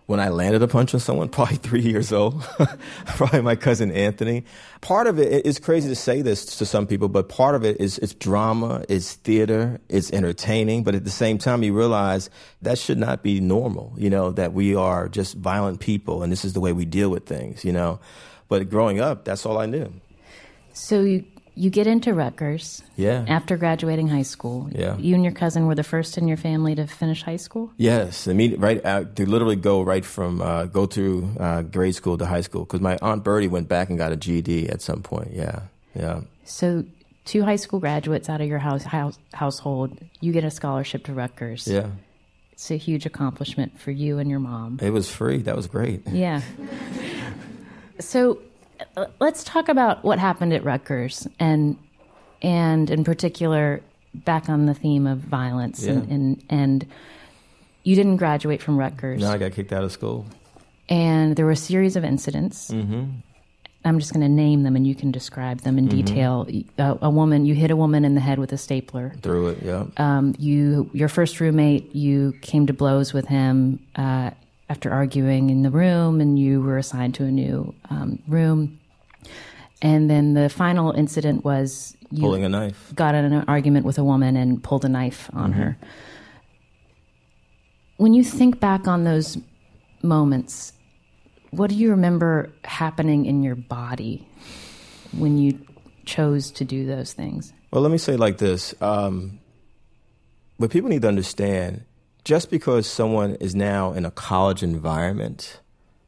When 0.05 0.19
I 0.19 0.29
landed 0.29 0.61
a 0.61 0.67
punch 0.67 0.93
on 0.93 0.99
someone, 0.99 1.29
probably 1.29 1.57
three 1.57 1.81
years 1.81 2.11
old, 2.11 2.41
probably 3.05 3.41
my 3.41 3.55
cousin 3.55 3.91
Anthony. 3.91 4.43
Part 4.81 5.07
of 5.07 5.19
it 5.19 5.45
is 5.45 5.59
crazy 5.59 5.89
to 5.89 5.95
say 5.95 6.21
this 6.21 6.45
to 6.57 6.65
some 6.65 6.87
people, 6.87 7.07
but 7.07 7.29
part 7.29 7.55
of 7.55 7.63
it 7.63 7.79
is 7.79 7.97
it's 7.99 8.13
drama, 8.13 8.83
it's 8.89 9.13
theater, 9.13 9.79
it's 9.89 10.11
entertaining, 10.11 10.83
but 10.83 10.95
at 10.95 11.03
the 11.03 11.11
same 11.11 11.37
time, 11.37 11.63
you 11.63 11.73
realize 11.73 12.29
that 12.61 12.77
should 12.77 12.97
not 12.97 13.23
be 13.23 13.39
normal, 13.39 13.93
you 13.97 14.09
know, 14.09 14.31
that 14.31 14.53
we 14.53 14.75
are 14.75 15.07
just 15.07 15.35
violent 15.35 15.79
people 15.79 16.23
and 16.23 16.31
this 16.31 16.43
is 16.43 16.53
the 16.53 16.59
way 16.59 16.73
we 16.73 16.85
deal 16.85 17.09
with 17.09 17.25
things, 17.25 17.63
you 17.63 17.71
know. 17.71 17.99
But 18.49 18.69
growing 18.69 18.99
up, 18.99 19.25
that's 19.25 19.45
all 19.45 19.57
I 19.57 19.65
knew. 19.65 19.93
So 20.73 21.01
you 21.01 21.23
you 21.55 21.69
get 21.69 21.87
into 21.87 22.13
Rutgers. 22.13 22.83
Yeah. 22.95 23.25
After 23.27 23.57
graduating 23.57 24.07
high 24.07 24.23
school. 24.23 24.69
Yeah. 24.71 24.97
You 24.97 25.15
and 25.15 25.23
your 25.23 25.33
cousin 25.33 25.67
were 25.67 25.75
the 25.75 25.83
first 25.83 26.17
in 26.17 26.27
your 26.27 26.37
family 26.37 26.75
to 26.75 26.87
finish 26.87 27.23
high 27.23 27.37
school. 27.37 27.71
Yes, 27.77 28.27
mean, 28.27 28.59
right 28.59 28.83
out, 28.85 29.15
to 29.17 29.29
literally 29.29 29.55
go 29.55 29.81
right 29.81 30.05
from 30.05 30.41
uh, 30.41 30.65
go 30.65 30.85
through 30.85 31.29
uh, 31.39 31.61
grade 31.63 31.95
school 31.95 32.17
to 32.17 32.25
high 32.25 32.41
school 32.41 32.63
because 32.63 32.81
my 32.81 32.97
aunt 33.01 33.23
Bertie 33.23 33.47
went 33.47 33.67
back 33.67 33.89
and 33.89 33.97
got 33.97 34.11
a 34.11 34.15
GED 34.15 34.69
at 34.69 34.81
some 34.81 35.01
point. 35.01 35.31
Yeah, 35.33 35.63
yeah. 35.95 36.21
So 36.45 36.85
two 37.25 37.43
high 37.43 37.55
school 37.55 37.79
graduates 37.79 38.29
out 38.29 38.41
of 38.41 38.47
your 38.47 38.59
house, 38.59 38.83
house 38.83 39.17
household, 39.33 39.97
you 40.21 40.31
get 40.31 40.43
a 40.43 40.51
scholarship 40.51 41.05
to 41.05 41.13
Rutgers. 41.13 41.67
Yeah. 41.67 41.89
It's 42.53 42.69
a 42.69 42.77
huge 42.77 43.05
accomplishment 43.05 43.79
for 43.79 43.91
you 43.91 44.19
and 44.19 44.29
your 44.29 44.39
mom. 44.39 44.79
It 44.81 44.91
was 44.91 45.09
free. 45.09 45.41
That 45.41 45.55
was 45.55 45.67
great. 45.67 46.07
Yeah. 46.07 46.41
so 47.99 48.39
let's 49.19 49.43
talk 49.43 49.69
about 49.69 50.03
what 50.03 50.19
happened 50.19 50.53
at 50.53 50.63
Rutgers 50.63 51.27
and 51.39 51.77
and 52.41 52.89
in 52.89 53.03
particular 53.03 53.81
back 54.13 54.49
on 54.49 54.65
the 54.65 54.73
theme 54.73 55.07
of 55.07 55.19
violence 55.19 55.83
yeah. 55.83 55.93
and, 55.93 56.11
and, 56.11 56.43
and 56.49 56.87
you 57.83 57.95
didn't 57.95 58.17
graduate 58.17 58.61
from 58.61 58.77
Rutgers. 58.77 59.21
No, 59.21 59.31
I 59.31 59.37
got 59.37 59.53
kicked 59.53 59.73
out 59.73 59.83
of 59.83 59.91
school. 59.91 60.25
And 60.89 61.35
there 61.35 61.45
were 61.45 61.51
a 61.51 61.55
series 61.55 61.95
of 61.95 62.03
incidents. 62.03 62.69
Mm-hmm. 62.69 63.05
I'm 63.85 63.99
just 63.99 64.13
going 64.13 64.21
to 64.21 64.29
name 64.29 64.63
them, 64.63 64.77
and 64.77 64.87
you 64.87 64.95
can 64.95 65.11
describe 65.11 65.61
them 65.61 65.77
in 65.77 65.89
mm-hmm. 65.89 65.97
detail. 65.97 66.47
A, 66.77 66.97
a, 67.01 67.09
woman, 67.09 67.45
you 67.45 67.53
hit 67.53 67.69
a 67.69 67.75
woman 67.75 68.05
in 68.05 68.15
the 68.15 68.21
head 68.21 68.39
with 68.39 68.53
a 68.53 68.57
stapler. 68.57 69.13
Through 69.21 69.49
it, 69.49 69.63
yeah. 69.63 69.85
Um, 69.97 70.35
you, 70.39 70.89
your 70.93 71.09
first 71.09 71.41
roommate, 71.41 71.93
you 71.93 72.33
came 72.41 72.67
to 72.67 72.73
blows 72.73 73.11
with 73.11 73.27
him 73.27 73.79
uh, 73.95 74.31
after 74.69 74.91
arguing 74.91 75.49
in 75.49 75.61
the 75.61 75.69
room, 75.69 76.21
and 76.21 76.39
you 76.39 76.61
were 76.61 76.77
assigned 76.77 77.15
to 77.15 77.25
a 77.25 77.31
new 77.31 77.73
um, 77.89 78.19
room. 78.27 78.79
And 79.81 80.09
then 80.09 80.33
the 80.33 80.49
final 80.49 80.91
incident 80.91 81.43
was 81.43 81.95
you 82.09 82.21
pulling 82.21 82.45
a 82.45 82.49
knife. 82.49 82.91
Got 82.95 83.15
in 83.15 83.25
an 83.25 83.45
argument 83.47 83.85
with 83.85 83.97
a 83.97 84.03
woman 84.03 84.37
and 84.37 84.63
pulled 84.63 84.85
a 84.85 84.89
knife 84.89 85.29
on 85.33 85.51
mm-hmm. 85.51 85.61
her. 85.61 85.77
When 87.97 88.13
you 88.13 88.23
think 88.23 88.59
back 88.59 88.87
on 88.87 89.03
those 89.03 89.37
moments, 90.01 90.73
what 91.51 91.69
do 91.69 91.75
you 91.75 91.91
remember 91.91 92.51
happening 92.63 93.25
in 93.25 93.43
your 93.43 93.55
body 93.55 94.27
when 95.11 95.37
you 95.37 95.59
chose 96.05 96.51
to 96.51 96.65
do 96.65 96.85
those 96.85 97.13
things? 97.13 97.53
Well, 97.71 97.81
let 97.81 97.91
me 97.91 97.97
say 97.97 98.15
like 98.15 98.37
this. 98.37 98.73
Um, 98.81 99.39
what 100.57 100.71
people 100.71 100.89
need 100.89 101.01
to 101.01 101.07
understand 101.07 101.83
just 102.23 102.49
because 102.49 102.87
someone 102.87 103.35
is 103.35 103.55
now 103.55 103.93
in 103.93 104.05
a 104.05 104.11
college 104.11 104.63
environment, 104.63 105.59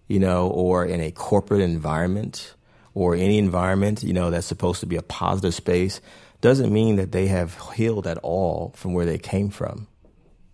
you 0.08 0.20
know, 0.20 0.50
or 0.50 0.86
in 0.86 1.02
a 1.02 1.12
corporate 1.12 1.62
environment, 1.62 2.56
or 2.94 3.16
any 3.16 3.38
environment, 3.38 4.04
you 4.04 4.14
know, 4.14 4.30
that's 4.30 4.48
supposed 4.48 4.80
to 4.80 4.86
be 4.86 4.96
a 4.96 5.02
positive 5.02 5.54
space, 5.54 6.00
doesn't 6.42 6.72
mean 6.72 6.96
that 6.96 7.12
they 7.12 7.28
have 7.28 7.58
healed 7.76 8.08
at 8.08 8.18
all 8.20 8.72
from 8.76 8.94
where 8.94 9.06
they 9.06 9.18
came 9.18 9.50
from. 9.50 9.88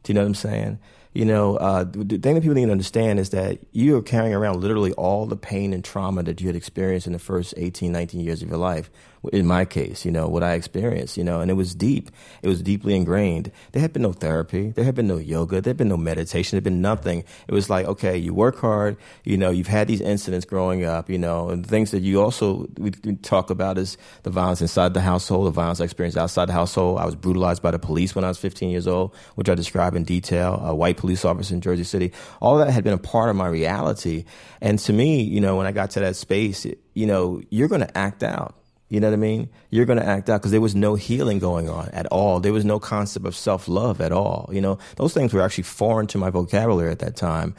Do 0.03 0.12
you 0.12 0.15
know 0.15 0.22
what 0.22 0.27
I'm 0.27 0.36
saying? 0.36 0.80
You 1.13 1.25
know, 1.25 1.58
uh, 1.58 1.84
the 1.84 2.18
thing 2.18 2.36
that 2.36 2.41
people 2.41 2.56
need 2.56 2.65
to 2.65 2.72
understand 2.72 3.20
is 3.20 3.32
that 3.32 3.60
you 3.72 3.98
are 3.98 4.01
carrying 4.01 4.34
around 4.34 4.62
literally 4.62 4.94
all 4.94 5.25
the 5.25 5.36
pain 5.36 5.74
and 5.74 5.84
trauma 5.84 6.24
that 6.24 6.39
you 6.41 6.48
had 6.48 6.56
experienced 6.56 7.06
in 7.06 7.13
the 7.13 7.20
first 7.20 7.53
18, 7.58 7.91
19 7.91 8.22
years 8.22 8.41
of 8.41 8.50
your 8.50 8.58
life 8.58 8.89
in 9.32 9.46
my 9.46 9.66
case, 9.66 10.04
you 10.04 10.12
know, 10.12 10.28
what 10.28 10.42
I 10.42 10.54
experienced, 10.54 11.16
you 11.16 11.24
know, 11.24 11.42
and 11.42 11.51
it 11.51 11.54
was 11.54 11.75
deep. 11.75 12.10
It 12.42 12.48
was 12.48 12.62
deeply 12.62 12.96
ingrained. 12.96 13.51
There 13.72 13.82
had 13.82 13.94
been 13.94 14.01
no 14.01 14.13
therapy. 14.13 14.72
There 14.72 14.84
had 14.84 14.96
been 14.96 15.08
no 15.08 15.18
yoga. 15.18 15.62
There 15.62 15.70
had 15.70 15.78
been 15.78 15.90
no 15.90 15.98
meditation. 15.98 16.56
There 16.56 16.58
had 16.58 16.63
been 16.63 16.82
nothing. 16.82 17.24
It 17.48 17.54
was 17.54 17.70
like, 17.70 17.86
okay, 17.86 18.18
you 18.18 18.34
work 18.34 18.58
hard, 18.58 18.98
you 19.24 19.38
know, 19.38 19.51
you've 19.51 19.68
had 19.68 19.88
these 19.88 20.01
incidents 20.01 20.46
growing 20.46 20.86
up, 20.86 21.10
you 21.10 21.20
know, 21.20 21.50
and 21.50 21.66
things 21.66 21.92
that 21.92 22.00
you 22.00 22.22
also 22.22 22.68
we, 22.78 22.92
we 23.04 23.16
talk 23.18 23.50
about 23.50 23.78
is 23.78 23.98
the 24.24 24.32
violence 24.32 24.62
inside 24.62 24.94
the 24.94 25.01
household, 25.01 25.48
the 25.48 25.51
violence 25.51 25.82
I 25.82 25.84
experienced 25.84 26.18
outside 26.18 26.48
the 26.48 26.54
household. 26.54 27.00
I 27.00 27.06
was 27.06 27.16
brutalized 27.16 27.62
by 27.62 27.72
the 27.72 27.80
police 27.80 28.16
when 28.16 28.24
I 28.24 28.28
was 28.28 28.40
15 28.40 28.70
years 28.70 28.88
old, 28.88 29.13
which 29.36 29.50
I 29.50 29.56
describe 29.56 29.96
in 29.96 30.04
detail, 30.04 30.56
a 30.63 30.74
white 30.74 30.98
police 30.98 31.24
officer 31.25 31.54
in 31.54 31.62
Jersey 31.62 31.84
City. 31.84 32.12
All 32.40 32.58
that 32.58 32.72
had 32.72 32.84
been 32.84 32.94
a 32.94 32.98
part 32.98 33.30
of 33.30 33.36
my 33.36 33.48
reality. 33.48 34.25
And 34.62 34.80
to 34.80 34.94
me, 34.94 35.22
you 35.22 35.42
know, 35.42 35.58
when 35.58 35.68
I 35.68 35.72
got 35.72 35.92
to 35.92 36.00
that 36.01 36.16
space, 36.16 36.66
you 36.94 37.06
know, 37.06 37.42
you're 37.50 37.68
going 37.68 37.82
to 37.82 37.98
act 37.98 38.24
out 38.24 38.56
you 38.91 39.00
know 39.00 39.07
what 39.07 39.13
I 39.13 39.17
mean? 39.17 39.48
You're 39.69 39.86
going 39.86 40.00
to 40.00 40.05
act 40.05 40.29
out 40.29 40.41
because 40.41 40.51
there 40.51 40.60
was 40.60 40.75
no 40.75 40.95
healing 40.95 41.39
going 41.39 41.69
on 41.69 41.88
at 41.93 42.07
all. 42.07 42.41
There 42.41 42.51
was 42.51 42.65
no 42.65 42.77
concept 42.77 43.25
of 43.25 43.38
self 43.38 43.69
love 43.69 44.01
at 44.01 44.12
all. 44.12 44.50
You 44.51 44.60
know, 44.60 44.79
those 44.98 45.13
things 45.13 45.33
were 45.33 45.41
actually 45.41 45.63
foreign 45.63 46.07
to 46.07 46.17
my 46.17 46.29
vocabulary 46.29 46.91
at 46.91 47.00
that 47.00 47.15
time. 47.15 47.55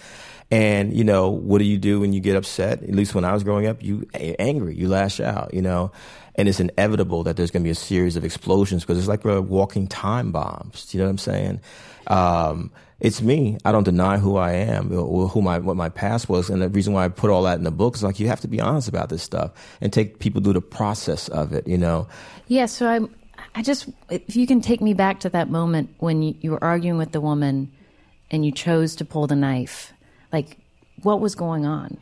And, 0.50 0.94
you 0.94 1.04
know, 1.04 1.30
what 1.30 1.56
do 1.60 1.64
you 1.64 1.78
do 1.78 2.00
when 2.00 2.12
you 2.12 2.20
get 2.20 2.36
upset? 2.36 2.82
At 2.82 2.94
least 2.94 3.14
when 3.14 3.24
I 3.24 3.32
was 3.32 3.44
growing 3.44 3.66
up, 3.66 3.82
you 3.82 4.06
angry, 4.38 4.74
you 4.76 4.88
lash 4.88 5.20
out, 5.20 5.54
you 5.54 5.62
know. 5.62 5.90
and 6.34 6.48
it's 6.48 6.60
inevitable 6.60 7.24
that 7.24 7.36
there's 7.36 7.50
going 7.50 7.62
to 7.62 7.66
be 7.66 7.70
a 7.70 7.74
series 7.74 8.16
of 8.16 8.24
explosions 8.24 8.82
because 8.82 8.98
it's 8.98 9.08
like 9.08 9.24
we're 9.24 9.40
walking 9.40 9.86
time 9.86 10.32
bombs. 10.32 10.92
You 10.92 10.98
know 10.98 11.06
what 11.06 11.10
I'm 11.12 11.18
saying? 11.18 11.60
Um, 12.08 12.70
it's 13.02 13.20
me. 13.20 13.58
I 13.64 13.72
don't 13.72 13.82
deny 13.82 14.16
who 14.18 14.36
I 14.36 14.52
am 14.52 14.96
or 14.96 15.26
who 15.26 15.42
my 15.42 15.58
what 15.58 15.76
my 15.76 15.88
past 15.88 16.28
was, 16.28 16.48
and 16.48 16.62
the 16.62 16.68
reason 16.68 16.92
why 16.92 17.04
I 17.04 17.08
put 17.08 17.30
all 17.30 17.42
that 17.42 17.58
in 17.58 17.64
the 17.64 17.72
book 17.72 17.96
is 17.96 18.04
like 18.04 18.20
you 18.20 18.28
have 18.28 18.40
to 18.42 18.48
be 18.48 18.60
honest 18.60 18.88
about 18.88 19.08
this 19.08 19.24
stuff 19.24 19.50
and 19.80 19.92
take 19.92 20.20
people 20.20 20.40
through 20.40 20.52
the 20.52 20.60
process 20.60 21.26
of 21.28 21.52
it. 21.52 21.66
You 21.66 21.78
know. 21.78 22.06
Yeah. 22.46 22.66
So 22.66 22.88
I, 22.88 23.00
I 23.56 23.62
just 23.62 23.88
if 24.08 24.36
you 24.36 24.46
can 24.46 24.60
take 24.60 24.80
me 24.80 24.94
back 24.94 25.18
to 25.20 25.28
that 25.30 25.50
moment 25.50 25.92
when 25.98 26.22
you, 26.22 26.36
you 26.40 26.52
were 26.52 26.62
arguing 26.62 26.96
with 26.96 27.10
the 27.10 27.20
woman, 27.20 27.72
and 28.30 28.46
you 28.46 28.52
chose 28.52 28.94
to 28.96 29.04
pull 29.04 29.26
the 29.26 29.34
knife, 29.34 29.92
like 30.32 30.58
what 31.02 31.20
was 31.20 31.34
going 31.34 31.66
on? 31.66 31.98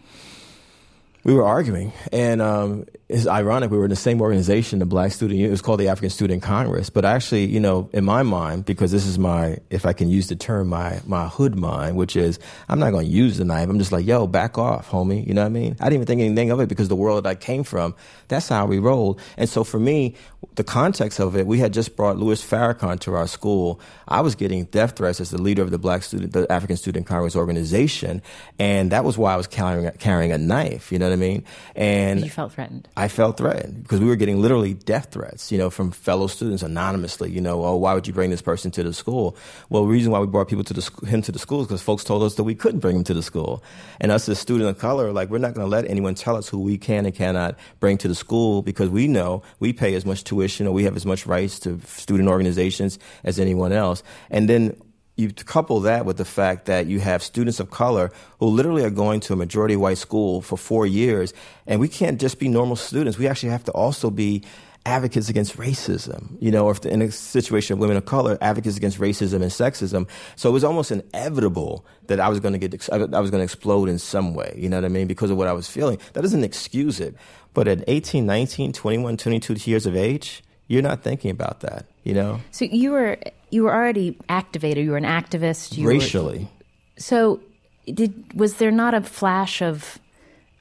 We 1.23 1.35
were 1.35 1.45
arguing, 1.45 1.93
and 2.13 2.41
um, 2.41 2.87
it's 3.09 3.27
ironic. 3.27 3.71
We 3.71 3.77
were 3.77 3.85
in 3.85 3.91
the 3.91 3.97
same 3.97 4.23
organization, 4.23 4.79
the 4.79 4.87
Black 4.87 5.13
Student. 5.13 5.41
It 5.41 5.51
was 5.51 5.61
called 5.61 5.81
the 5.81 5.89
African 5.89 6.11
Student 6.11 6.43
Congress. 6.43 6.89
But 6.89 7.05
actually, 7.05 7.47
you 7.47 7.61
know, 7.61 7.91
in 7.93 8.05
my 8.05 8.23
mind, 8.23 8.65
because 8.65 8.91
this 8.91 9.05
is 9.05 9.19
my, 9.19 9.59
if 9.69 9.85
I 9.85 9.93
can 9.93 10.09
use 10.09 10.29
the 10.29 10.37
term, 10.37 10.69
my 10.69 11.01
my 11.07 11.29
hood 11.29 11.57
mind, 11.57 11.97
which 11.97 12.17
is 12.17 12.39
I'm 12.69 12.79
not 12.79 12.93
going 12.93 13.05
to 13.05 13.13
use 13.13 13.37
the 13.37 13.45
knife. 13.45 13.69
I'm 13.69 13.79
just 13.79 13.93
like, 13.93 14.07
yo, 14.07 14.27
back 14.27 14.57
off, 14.57 14.89
homie. 14.91 15.27
You 15.27 15.35
know 15.35 15.43
what 15.43 15.49
I 15.49 15.51
mean? 15.51 15.77
I 15.81 15.85
didn't 15.85 15.95
even 15.95 16.07
think 16.07 16.21
anything 16.23 16.51
of 16.51 16.61
it 16.61 16.69
because 16.69 16.89
the 16.89 16.97
world 16.97 17.25
that 17.25 17.29
I 17.29 17.35
came 17.35 17.65
from, 17.65 17.95
that's 18.29 18.49
how 18.49 18.67
we 18.67 18.79
rolled. 18.79 19.21
And 19.37 19.49
so 19.49 19.63
for 19.63 19.79
me, 19.79 20.15
the 20.57 20.65
context 20.65 21.21
of 21.21 21.37
it, 21.37 21.47
we 21.47 21.59
had 21.59 21.73
just 21.73 21.97
brought 21.97 22.17
Louis 22.17 22.43
Farrakhan 22.43 22.99
to 23.01 23.15
our 23.15 23.27
school. 23.27 23.81
I 24.09 24.21
was 24.21 24.35
getting 24.35 24.65
death 24.67 24.97
threats 24.97 25.21
as 25.21 25.31
the 25.31 25.41
leader 25.41 25.63
of 25.63 25.71
the 25.71 25.79
Black 25.79 26.03
Student, 26.03 26.33
the 26.33 26.51
African 26.51 26.77
Student 26.77 27.07
Congress 27.07 27.37
organization, 27.37 28.21
and 28.59 28.91
that 28.93 29.05
was 29.05 29.17
why 29.17 29.33
I 29.33 29.37
was 29.37 29.47
carrying 29.47 29.91
carrying 29.99 30.33
a 30.33 30.39
knife. 30.39 30.91
You 30.93 30.99
know 30.99 31.07
what 31.07 31.13
I 31.13 31.17
mean? 31.17 31.45
And 31.77 32.21
you 32.21 32.31
felt 32.31 32.53
threatened. 32.53 32.89
I 32.97 33.09
felt 33.09 33.37
threatened 33.37 33.83
because 33.83 34.01
we 34.01 34.07
were 34.07 34.17
getting 34.17 34.41
literally 34.43 34.75
death 34.75 35.13
threats, 35.13 35.53
you 35.53 35.59
know, 35.59 35.71
from 35.71 35.93
fellow 35.93 36.27
students 36.27 36.63
anonymously. 36.63 37.31
You 37.31 37.41
know, 37.41 37.65
oh, 37.65 37.77
why 37.77 37.95
would 37.95 38.07
you 38.07 38.13
bring 38.13 38.31
this 38.31 38.43
person 38.43 38.71
to 38.73 38.83
the 38.83 38.93
school? 38.93 39.37
Well, 39.69 39.83
the 39.83 39.89
reason 39.89 40.13
why 40.13 40.19
we 40.19 40.27
brought 40.27 40.49
people 40.49 40.65
to 40.65 40.75
the 40.75 41.07
him 41.07 41.23
to 41.23 41.33
the 41.33 41.39
school 41.39 41.63
is 41.63 41.69
because 41.69 41.83
folks 41.83 42.05
told 42.05 42.23
us 42.23 42.35
that 42.35 42.45
we 42.45 42.55
couldn't 42.55 42.81
bring 42.81 42.97
him 42.97 43.05
to 43.05 43.15
the 43.15 43.23
school, 43.23 43.63
and 44.01 44.13
us 44.13 44.29
as 44.29 44.39
student 44.39 44.69
of 44.69 44.79
color, 44.79 45.13
like 45.13 45.31
we're 45.31 45.39
not 45.39 45.55
going 45.55 45.65
to 45.65 45.71
let 45.71 45.89
anyone 45.89 46.15
tell 46.15 46.37
us 46.37 46.49
who 46.49 46.59
we 46.59 46.77
can 46.77 47.07
and 47.07 47.15
cannot 47.15 47.57
bring 47.79 47.97
to 47.99 48.09
the 48.09 48.15
school 48.15 48.63
because 48.63 48.91
we 48.91 49.07
know 49.07 49.43
we 49.59 49.73
pay 49.73 49.95
as 49.95 50.05
much 50.05 50.25
tuition 50.25 50.50
or 50.59 50.73
we 50.73 50.85
have 50.85 50.97
as 50.97 51.07
much 51.07 51.27
rights 51.27 51.59
to 51.61 51.79
student 51.87 52.29
organizations 52.29 52.99
as 53.25 53.39
anyone 53.39 53.73
else, 53.73 54.03
and 54.31 54.49
then 54.49 54.77
you 55.17 55.31
couple 55.31 55.81
that 55.81 56.07
with 56.07 56.17
the 56.17 56.25
fact 56.25 56.65
that 56.67 56.87
you 56.87 56.99
have 57.01 57.23
students 57.23 57.61
of 57.61 57.71
color 57.71 58.11
who 58.39 58.47
literally 58.47 58.83
are 58.83 58.91
going 58.91 59.21
to 59.21 59.35
a 59.35 59.37
majority 59.37 59.77
white 59.77 59.99
school 59.99 60.41
for 60.41 60.57
four 60.57 60.87
years, 60.87 61.35
and 61.67 61.79
we 61.79 61.89
can't 61.89 62.21
just 62.21 62.39
be 62.39 62.49
normal 62.49 62.77
students. 62.77 63.19
We 63.19 63.29
actually 63.29 63.51
have 63.51 63.65
to 63.65 63.73
also 63.73 64.11
be 64.11 64.43
advocates 64.87 65.29
against 65.29 65.57
racism, 65.57 66.37
you 66.41 66.51
know, 66.51 66.67
or 66.67 66.73
if 66.73 66.85
in 66.87 67.03
a 67.03 67.11
situation 67.11 67.75
of 67.75 67.81
women 67.81 67.97
of 67.97 68.07
color, 68.07 68.39
advocates 68.41 68.77
against 68.77 68.99
racism 68.99 69.43
and 69.43 69.51
sexism. 69.51 70.09
So 70.37 70.49
it 70.49 70.53
was 70.53 70.65
almost 70.65 70.91
inevitable 70.91 71.85
that 72.07 72.19
I 72.19 72.29
was 72.29 72.41
going 72.41 72.59
to 72.59 72.69
get, 72.69 72.89
I 72.91 72.97
was 72.99 73.31
going 73.31 73.41
to 73.41 73.45
explode 73.45 73.89
in 73.89 73.99
some 73.99 74.35
way, 74.35 74.55
you 74.57 74.69
know 74.69 74.79
what 74.79 74.85
I 74.85 74.89
mean, 74.89 75.07
because 75.07 75.31
of 75.31 75.37
what 75.37 75.49
I 75.49 75.53
was 75.53 75.69
feeling. 75.69 75.99
That 76.15 76.23
doesn't 76.23 76.45
excuse 76.45 76.99
it. 76.99 77.15
But 77.53 77.69
at 77.69 77.85
18, 77.89 78.25
19, 78.25 78.73
21, 78.73 79.17
22 79.17 79.71
years 79.71 79.87
of 79.87 79.97
age, 79.97 80.43
you're 80.69 80.83
not 80.83 81.03
thinking 81.03 81.31
about 81.31 81.61
that, 81.61 81.87
you 82.05 82.15
know? 82.15 82.41
So 82.53 82.65
you 82.65 82.93
were 82.93 83.19
you 83.51 83.65
were 83.65 83.75
already 83.75 84.17
activated. 84.29 84.85
You 84.85 84.93
were 84.93 84.97
an 84.97 85.05
activist. 85.05 85.77
You 85.77 85.89
Racially. 85.89 86.39
Were, 86.39 87.01
so 87.01 87.41
did 87.87 88.33
was 88.35 88.55
there 88.55 88.71
not 88.71 88.95
a 88.95 89.01
flash 89.01 89.63
of 89.63 89.99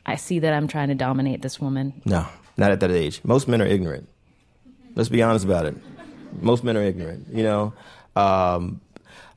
I 0.06 0.16
see 0.16 0.40
that 0.40 0.52
I'm 0.52 0.68
trying 0.68 0.88
to 0.88 0.96
dominate 0.96 1.44
this 1.44 1.60
woman? 1.60 2.02
No, 2.06 2.26
not 2.60 2.72
at 2.72 2.82
that 2.82 2.92
age. 2.92 3.22
Most 3.24 3.48
men 3.48 3.62
are 3.62 3.66
ignorant. 3.66 4.08
Let's 4.96 5.10
be 5.10 5.24
honest 5.24 5.46
about 5.46 5.66
it. 5.66 5.76
Most 6.42 6.64
men 6.64 6.78
are 6.78 6.84
ignorant. 6.84 7.28
You 7.32 7.44
know, 7.44 7.74
um, 8.16 8.82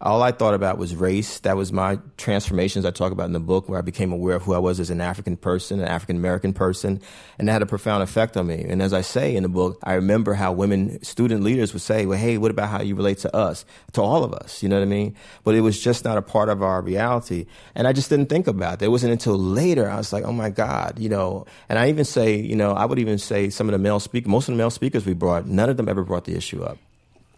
all 0.03 0.23
I 0.23 0.33
thought 0.33 0.55
about 0.55 0.79
was 0.79 0.97
race. 0.97 1.39
That 1.41 1.57
was 1.57 1.73
my 1.73 1.99
transformations 2.17 2.85
I 2.85 2.91
talk 2.91 3.13
about 3.13 3.27
in 3.27 3.33
the 3.33 3.41
book, 3.41 3.69
where 3.69 3.79
I 3.79 3.83
became 3.83 4.13
aware 4.13 4.35
of 4.35 4.43
who 4.43 4.53
I 4.53 4.59
was 4.59 4.81
as 4.81 4.91
an 4.91 5.01
African 5.01 5.37
person, 5.37 5.81
an 5.81 5.87
African 5.87 6.17
American 6.17 6.53
person, 6.53 7.01
and 7.39 7.47
that 7.47 7.53
had 7.53 7.63
a 7.63 7.67
profound 7.67 8.03
effect 8.03 8.37
on 8.37 8.49
me. 8.49 8.65
And 8.69 8.83
as 8.83 8.93
I 8.93 9.03
say 9.03 9.37
in 9.37 9.45
the 9.45 9.49
book, 9.49 9.79
I 9.85 9.95
remember 9.95 10.35
how 10.35 10.53
women, 10.53 11.03
student 11.05 11.45
leaders 11.45 11.73
would 11.73 11.83
say, 11.83 12.05
well, 12.07 12.19
hey, 12.19 12.37
what 12.37 12.51
about 12.51 12.69
how 12.69 12.83
you 12.83 12.97
relate 12.97 13.19
to 13.19 13.35
us, 13.35 13.65
to 13.93 14.03
all 14.03 14.25
of 14.25 14.35
us? 14.35 14.63
You 14.63 14.69
know 14.69 14.77
what 14.77 14.83
I 14.83 14.87
mean? 14.87 15.15
But 15.45 15.55
it 15.55 15.61
was 15.61 15.81
just 15.81 16.05
not 16.05 16.19
a 16.19 16.23
part 16.23 16.49
of 16.49 16.63
our 16.63 16.83
reality. 16.83 17.47
And 17.77 17.87
I 17.87 17.93
just 17.93 18.11
didn't 18.11 18.29
think 18.29 18.49
about 18.49 18.83
it. 18.83 18.87
It 18.87 18.89
wasn't 18.89 19.13
until 19.13 19.39
later 19.39 19.89
I 19.89 19.97
was 19.99 20.13
like, 20.13 20.25
oh 20.25 20.33
my 20.33 20.51
God, 20.51 20.99
you 20.99 21.09
know, 21.09 21.47
and 21.69 21.79
I 21.79 21.89
even 21.89 22.05
say, 22.05 22.35
you 22.37 22.57
know, 22.57 22.73
I 22.73 22.87
would 22.87 22.99
even 22.99 23.19
say 23.19 23.51
some 23.51 23.69
of 23.69 23.73
the 23.73 23.79
male 23.79 24.01
speakers, 24.01 24.29
most 24.29 24.49
of 24.49 24.55
the 24.55 24.59
male 24.59 24.71
speakers 24.71 25.07
we 25.07 25.15
brought, 25.15 25.47
none 25.47 25.71
of 25.71 25.77
them 25.77 25.89
ever 25.89 26.03
brought 26.03 26.25
the 26.25 26.37
issue 26.37 26.63
up. 26.63 26.79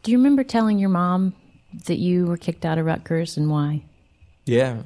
Do 0.03 0.11
you 0.11 0.19
remember 0.19 0.45
telling 0.45 0.79
your 0.79 0.91
mom 0.91 1.35
that 1.87 1.99
you 1.99 2.27
were 2.27 2.37
kicked 2.37 2.65
out 2.65 2.79
of 2.79 2.87
Rutgers 2.87 3.37
and 3.37 3.51
why? 3.51 3.85
Yeah. 4.45 4.83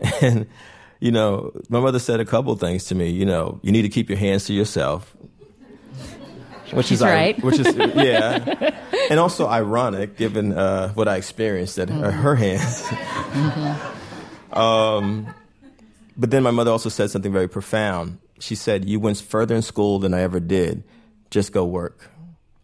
And, 0.22 0.46
you 1.00 1.10
know, 1.10 1.52
my 1.68 1.80
mother 1.80 1.98
said 1.98 2.20
a 2.20 2.24
couple 2.24 2.54
things 2.56 2.84
to 2.86 2.94
me. 2.94 3.10
You 3.10 3.24
know, 3.24 3.58
you 3.62 3.72
need 3.72 3.82
to 3.82 3.88
keep 3.88 4.08
your 4.08 4.18
hands 4.18 4.44
to 4.46 4.54
yourself. 4.54 5.14
Which 6.72 6.86
She's 6.86 7.00
is 7.00 7.04
right. 7.04 7.42
which 7.42 7.58
is 7.58 7.74
yeah, 7.76 8.70
and 9.10 9.18
also 9.18 9.48
ironic 9.48 10.16
given 10.16 10.52
uh, 10.52 10.90
what 10.90 11.08
I 11.08 11.16
experienced 11.16 11.78
at 11.80 11.88
mm-hmm. 11.88 12.00
her, 12.00 12.10
her, 12.12 12.34
hands. 12.36 12.82
mm-hmm. 12.84 14.56
um, 14.56 15.34
but 16.16 16.30
then 16.30 16.44
my 16.44 16.52
mother 16.52 16.70
also 16.70 16.88
said 16.88 17.10
something 17.10 17.32
very 17.32 17.48
profound. 17.48 18.18
She 18.38 18.54
said, 18.54 18.84
"You 18.84 19.00
went 19.00 19.18
further 19.18 19.56
in 19.56 19.62
school 19.62 19.98
than 19.98 20.14
I 20.14 20.20
ever 20.20 20.38
did. 20.38 20.84
Just 21.30 21.50
go 21.52 21.64
work." 21.64 22.08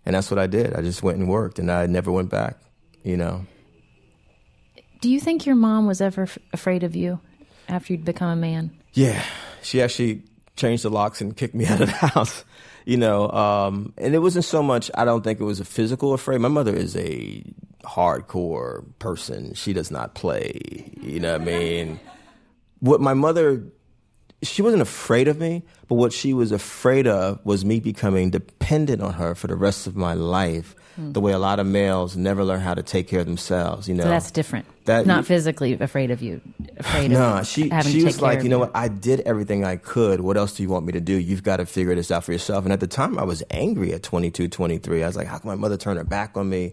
And 0.05 0.15
that's 0.15 0.31
what 0.31 0.39
I 0.39 0.47
did. 0.47 0.75
I 0.75 0.83
just 0.83 1.03
went 1.03 1.19
and 1.19 1.29
worked, 1.29 1.59
and 1.59 1.69
I 1.69 1.87
never 1.87 2.13
went 2.13 2.31
back. 2.31 2.59
You 3.03 3.17
know. 3.17 3.45
Do 5.07 5.13
you 5.13 5.21
think 5.21 5.47
your 5.47 5.55
mom 5.55 5.87
was 5.87 6.01
ever 6.01 6.23
f- 6.23 6.37
afraid 6.53 6.83
of 6.83 6.97
you 6.97 7.21
after 7.69 7.93
you'd 7.93 8.05
become 8.05 8.29
a 8.29 8.35
man? 8.35 8.77
Yeah, 8.93 9.23
she 9.63 9.81
actually 9.81 10.25
changed 10.57 10.83
the 10.83 10.91
locks 10.91 11.21
and 11.21 11.37
kicked 11.37 11.55
me 11.55 11.65
out 11.69 11.81
of 11.81 11.87
the 11.87 11.95
house. 11.95 12.45
You 12.85 12.97
know, 12.97 13.31
um, 13.31 13.93
and 13.99 14.17
it 14.17 14.19
wasn't 14.19 14.47
so 14.47 14.65
much. 14.65 14.91
I 14.97 15.05
don't 15.05 15.23
think 15.23 15.39
it 15.39 15.45
was 15.45 15.61
a 15.61 15.65
physical 15.65 16.13
afraid. 16.13 16.41
My 16.41 16.49
mother 16.49 16.75
is 16.75 16.97
a 16.97 17.45
hardcore 17.85 18.85
person. 18.99 19.55
She 19.55 19.73
does 19.73 19.93
not 19.93 20.17
play. 20.17 20.91
You 21.01 21.21
know 21.21 21.35
what 21.35 21.43
I 21.43 21.45
mean? 21.45 22.01
What 22.81 23.01
my 23.01 23.15
mother, 23.15 23.63
she 24.43 24.63
wasn't 24.63 24.83
afraid 24.83 25.29
of 25.29 25.39
me, 25.39 25.63
but 25.89 25.95
what 25.97 26.13
she 26.13 26.35
was 26.35 26.53
afraid 26.53 27.07
of 27.07 27.45
was 27.45 27.65
me 27.65 27.81
becoming 27.81 28.31
dependent 28.31 29.03
on 29.03 29.15
her 29.15 29.35
for 29.35 29.47
the 29.47 29.57
rest 29.57 29.87
of 29.87 29.97
my 29.97 30.15
life 30.15 30.75
mm. 30.99 31.13
the 31.13 31.21
way 31.21 31.33
a 31.33 31.39
lot 31.39 31.59
of 31.59 31.67
males 31.67 32.17
never 32.17 32.45
learn 32.45 32.61
how 32.61 32.75
to 32.75 32.83
take 32.83 33.09
care 33.09 33.21
of 33.21 33.27
themselves. 33.27 33.89
You 33.89 33.95
know, 33.95 34.05
so 34.05 34.11
that's 34.11 34.31
different. 34.31 34.67
That 34.85 35.07
not 35.07 35.19
you, 35.19 35.23
physically 35.25 35.73
afraid 35.75 36.11
of 36.11 36.23
you, 36.23 36.41
afraid 36.77 37.11
nah, 37.11 37.41
of 37.41 37.47
she 37.47 37.69
having 37.69 37.93
she 37.93 38.01
to 38.01 38.07
was 38.07 38.21
like, 38.21 38.43
you 38.43 38.49
know 38.49 38.59
what? 38.59 38.73
I 38.75 38.89
did 38.89 39.21
everything 39.21 39.65
I 39.65 39.77
could. 39.77 40.21
What 40.21 40.37
else 40.37 40.55
do 40.55 40.63
you 40.63 40.69
want 40.69 40.87
me 40.87 40.93
to 40.93 41.01
do? 41.01 41.15
You've 41.15 41.43
got 41.43 41.59
to 41.59 41.67
figure 41.67 41.95
this 41.95 42.11
out 42.11 42.25
for 42.25 42.33
yourself. 42.33 42.65
And 42.65 42.73
at 42.73 42.81
the 42.81 42.87
time, 42.87 43.19
I 43.19 43.25
was 43.25 43.43
angry 43.51 43.93
at 43.93 44.03
22, 44.03 44.49
23. 44.49 45.03
I 45.03 45.07
was 45.07 45.17
like, 45.17 45.27
how 45.27 45.39
can 45.39 45.49
my 45.49 45.57
mother 45.57 45.77
turn 45.77 45.97
her 45.97 46.05
back 46.05 46.37
on 46.37 46.49
me? 46.49 46.73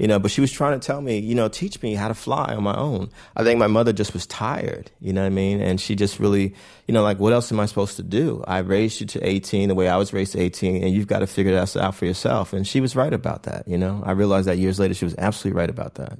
You 0.00 0.08
know, 0.08 0.18
but 0.18 0.30
she 0.30 0.40
was 0.40 0.50
trying 0.50 0.80
to 0.80 0.84
tell 0.84 1.02
me, 1.02 1.18
you 1.18 1.34
know, 1.34 1.48
teach 1.48 1.82
me 1.82 1.92
how 1.92 2.08
to 2.08 2.14
fly 2.14 2.54
on 2.54 2.62
my 2.62 2.74
own. 2.74 3.10
I 3.36 3.44
think 3.44 3.58
my 3.58 3.66
mother 3.66 3.92
just 3.92 4.14
was 4.14 4.26
tired, 4.26 4.90
you 4.98 5.12
know 5.12 5.20
what 5.20 5.26
I 5.26 5.30
mean? 5.30 5.60
And 5.60 5.78
she 5.78 5.94
just 5.94 6.18
really, 6.18 6.54
you 6.88 6.94
know, 6.94 7.02
like, 7.02 7.18
what 7.18 7.34
else 7.34 7.52
am 7.52 7.60
I 7.60 7.66
supposed 7.66 7.96
to 7.96 8.02
do? 8.02 8.42
I 8.48 8.58
raised 8.60 9.02
you 9.02 9.06
to 9.08 9.28
18 9.28 9.68
the 9.68 9.74
way 9.74 9.88
I 9.88 9.98
was 9.98 10.14
raised 10.14 10.32
to 10.32 10.40
18, 10.40 10.82
and 10.82 10.94
you've 10.94 11.06
got 11.06 11.18
to 11.18 11.26
figure 11.26 11.52
that 11.52 11.76
out 11.76 11.94
for 11.94 12.06
yourself. 12.06 12.54
And 12.54 12.66
she 12.66 12.80
was 12.80 12.96
right 12.96 13.12
about 13.12 13.42
that, 13.42 13.68
you 13.68 13.76
know? 13.76 14.02
I 14.02 14.12
realized 14.12 14.48
that 14.48 14.56
years 14.56 14.80
later 14.80 14.94
she 14.94 15.04
was 15.04 15.14
absolutely 15.18 15.58
right 15.60 15.68
about 15.68 15.96
that. 15.96 16.18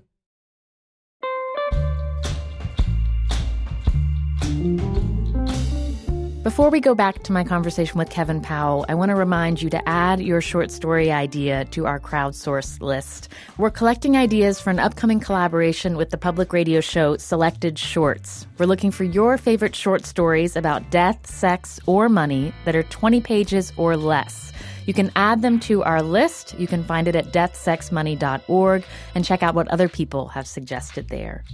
Before 6.51 6.69
we 6.69 6.81
go 6.81 6.97
back 6.97 7.23
to 7.23 7.33
my 7.33 7.45
conversation 7.45 7.97
with 7.97 8.11
Kevin 8.11 8.41
Powell, 8.41 8.85
I 8.89 8.97
want 8.97 9.11
to 9.11 9.15
remind 9.15 9.63
you 9.63 9.71
to 9.71 9.89
add 9.89 10.21
your 10.21 10.41
short 10.41 10.73
story 10.73 11.13
idea 11.13 11.65
to 11.67 11.87
our 11.87 12.01
crowdsource 12.01 12.81
list. 12.81 13.29
We're 13.57 13.71
collecting 13.71 14.17
ideas 14.17 14.61
for 14.61 14.71
an 14.71 14.81
upcoming 14.81 15.21
collaboration 15.21 15.97
with 15.97 16.11
the 16.11 16.19
public 16.19 16.53
radio 16.53 16.81
show 16.81 17.17
Selected 17.19 17.79
Shorts. 17.79 18.49
We're 18.59 18.67
looking 18.67 18.91
for 18.91 19.05
your 19.05 19.39
favorite 19.39 19.77
short 19.77 20.05
stories 20.05 20.57
about 20.57 20.91
death, 20.91 21.25
sex, 21.25 21.79
or 21.87 22.09
money 22.09 22.53
that 22.65 22.75
are 22.75 22.83
20 22.83 23.21
pages 23.21 23.73
or 23.77 23.97
less. 23.97 24.53
You 24.87 24.93
can 24.93 25.13
add 25.15 25.43
them 25.43 25.61
to 25.61 25.85
our 25.85 26.03
list. 26.03 26.59
You 26.59 26.67
can 26.67 26.83
find 26.83 27.07
it 27.07 27.15
at 27.15 27.33
deathsexmoney.org 27.33 28.85
and 29.15 29.25
check 29.25 29.45
out 29.45 29.55
what 29.55 29.69
other 29.69 29.89
people 29.89 30.27
have 30.27 30.49
suggested 30.49 31.11
there. 31.11 31.45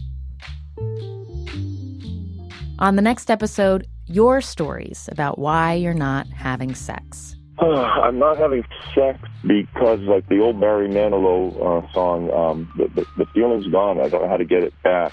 On 2.79 2.95
the 2.95 3.03
next 3.03 3.31
episode, 3.31 3.87
your 4.07 4.43
stories 4.43 5.09
about 5.11 5.39
why 5.39 5.73
you're 5.73 5.95
not 5.95 6.27
having 6.29 6.75
sex. 6.75 7.35
Uh, 7.59 7.71
I'm 7.71 8.19
not 8.19 8.37
having 8.37 8.65
sex 8.95 9.19
because, 9.47 10.01
like 10.01 10.29
the 10.29 10.41
old 10.41 10.61
Barry 10.61 10.89
Manilow 10.89 11.55
uh, 11.57 11.93
song, 11.95 12.31
um, 12.33 12.71
the, 12.77 12.89
the, 12.89 13.07
the 13.17 13.27
feeling's 13.33 13.67
gone. 13.69 13.99
I 13.99 14.11
don't 14.11 14.21
know 14.21 14.29
how 14.29 14.37
to 14.37 14.45
get 14.45 14.63
it 14.63 14.75
back. 14.83 15.13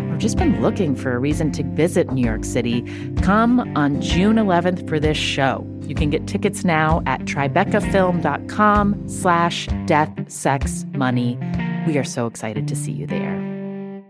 just 0.21 0.37
been 0.37 0.61
looking 0.61 0.95
for 0.95 1.15
a 1.15 1.19
reason 1.19 1.51
to 1.51 1.63
visit 1.63 2.11
New 2.11 2.23
York 2.23 2.45
City, 2.45 2.83
come 3.23 3.59
on 3.75 3.99
June 4.01 4.35
11th 4.35 4.87
for 4.87 4.99
this 4.99 5.17
show. 5.17 5.67
You 5.81 5.95
can 5.95 6.11
get 6.11 6.27
tickets 6.27 6.63
now 6.63 7.01
at 7.07 7.21
tribecafilm.com 7.21 9.09
slash 9.09 9.67
death, 9.87 10.31
sex, 10.31 10.85
money. 10.91 11.39
We 11.87 11.97
are 11.97 12.03
so 12.03 12.27
excited 12.27 12.67
to 12.67 12.75
see 12.75 12.91
you 12.91 13.07
there. 13.07 14.03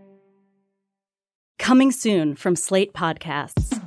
Coming 1.58 1.90
soon 1.90 2.36
from 2.36 2.56
Slate 2.56 2.92
Podcasts. 2.92 3.80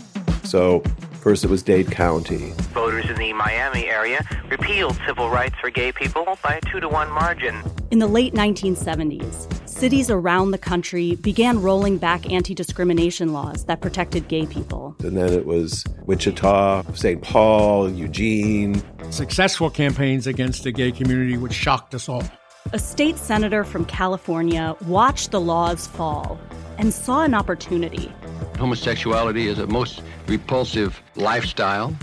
So, 0.45 0.79
first 1.11 1.43
it 1.43 1.49
was 1.51 1.61
Dade 1.61 1.91
County. 1.91 2.53
Voters 2.73 3.07
in 3.07 3.17
the 3.17 3.33
Miami 3.33 3.85
area 3.85 4.25
repealed 4.49 4.97
civil 5.05 5.29
rights 5.29 5.55
for 5.61 5.69
gay 5.69 5.91
people 5.91 6.39
by 6.43 6.55
a 6.55 6.61
two 6.71 6.79
to 6.79 6.89
one 6.89 7.11
margin. 7.11 7.61
In 7.91 7.99
the 7.99 8.07
late 8.07 8.33
1970s, 8.33 9.64
cities 9.75 10.09
around 10.09 10.51
the 10.51 10.57
country 10.57 11.15
began 11.15 11.61
rolling 11.61 11.97
back 11.97 12.31
anti 12.31 12.53
discrimination 12.53 13.33
laws 13.33 13.65
that 13.65 13.81
protected 13.81 14.27
gay 14.29 14.45
people. 14.45 14.95
And 14.99 15.17
then 15.17 15.33
it 15.33 15.45
was 15.45 15.83
Wichita, 16.05 16.83
St. 16.93 17.21
Paul, 17.21 17.91
Eugene. 17.91 18.81
Successful 19.11 19.69
campaigns 19.69 20.27
against 20.27 20.63
the 20.63 20.71
gay 20.71 20.91
community, 20.93 21.37
which 21.37 21.53
shocked 21.53 21.93
us 21.93 22.07
all. 22.07 22.23
A 22.71 22.79
state 22.79 23.17
senator 23.17 23.63
from 23.63 23.85
California 23.85 24.75
watched 24.87 25.31
the 25.31 25.41
laws 25.41 25.87
fall 25.87 26.39
and 26.77 26.93
saw 26.93 27.23
an 27.23 27.33
opportunity. 27.33 28.11
Homosexuality 28.57 29.47
is 29.47 29.59
a 29.59 29.67
most 29.67 30.01
repulsive 30.27 31.01
lifestyle. 31.15 31.93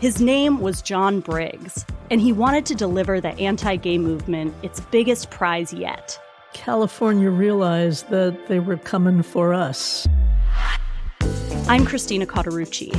His 0.00 0.20
name 0.20 0.60
was 0.60 0.82
John 0.82 1.20
Briggs, 1.20 1.86
and 2.10 2.20
he 2.20 2.32
wanted 2.32 2.66
to 2.66 2.74
deliver 2.74 3.20
the 3.20 3.30
anti 3.38 3.76
gay 3.76 3.96
movement 3.96 4.54
its 4.62 4.80
biggest 4.80 5.30
prize 5.30 5.72
yet 5.72 6.18
California 6.52 7.30
realized 7.30 8.08
that 8.10 8.46
they 8.48 8.58
were 8.58 8.76
coming 8.76 9.22
for 9.22 9.54
us. 9.54 10.06
I'm 11.68 11.84
Christina 11.84 12.26
Cauterucci. 12.26 12.92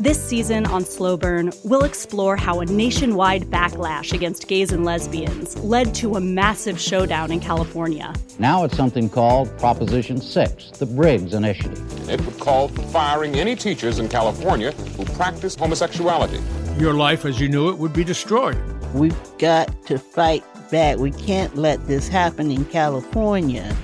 This 0.00 0.22
season 0.22 0.64
on 0.66 0.84
Slow 0.84 1.16
Burn, 1.16 1.50
we'll 1.64 1.82
explore 1.82 2.36
how 2.36 2.60
a 2.60 2.64
nationwide 2.66 3.44
backlash 3.44 4.12
against 4.12 4.46
gays 4.46 4.70
and 4.70 4.84
lesbians 4.84 5.58
led 5.58 5.92
to 5.96 6.14
a 6.14 6.20
massive 6.20 6.78
showdown 6.78 7.32
in 7.32 7.40
California. 7.40 8.14
Now 8.38 8.62
it's 8.62 8.76
something 8.76 9.10
called 9.10 9.56
Proposition 9.58 10.20
6, 10.20 10.70
the 10.78 10.86
Briggs 10.86 11.34
Initiative. 11.34 12.08
It 12.08 12.24
would 12.24 12.38
call 12.38 12.68
for 12.68 12.82
firing 12.82 13.34
any 13.34 13.56
teachers 13.56 13.98
in 13.98 14.08
California 14.08 14.70
who 14.70 15.04
practice 15.16 15.56
homosexuality. 15.56 16.40
Your 16.78 16.94
life 16.94 17.24
as 17.24 17.40
you 17.40 17.48
knew 17.48 17.68
it 17.70 17.78
would 17.78 17.92
be 17.92 18.04
destroyed. 18.04 18.56
We've 18.94 19.18
got 19.38 19.84
to 19.86 19.98
fight 19.98 20.44
back. 20.70 20.98
We 20.98 21.10
can't 21.10 21.56
let 21.56 21.86
this 21.86 22.08
happen 22.08 22.50
in 22.50 22.64
California. 22.66 23.76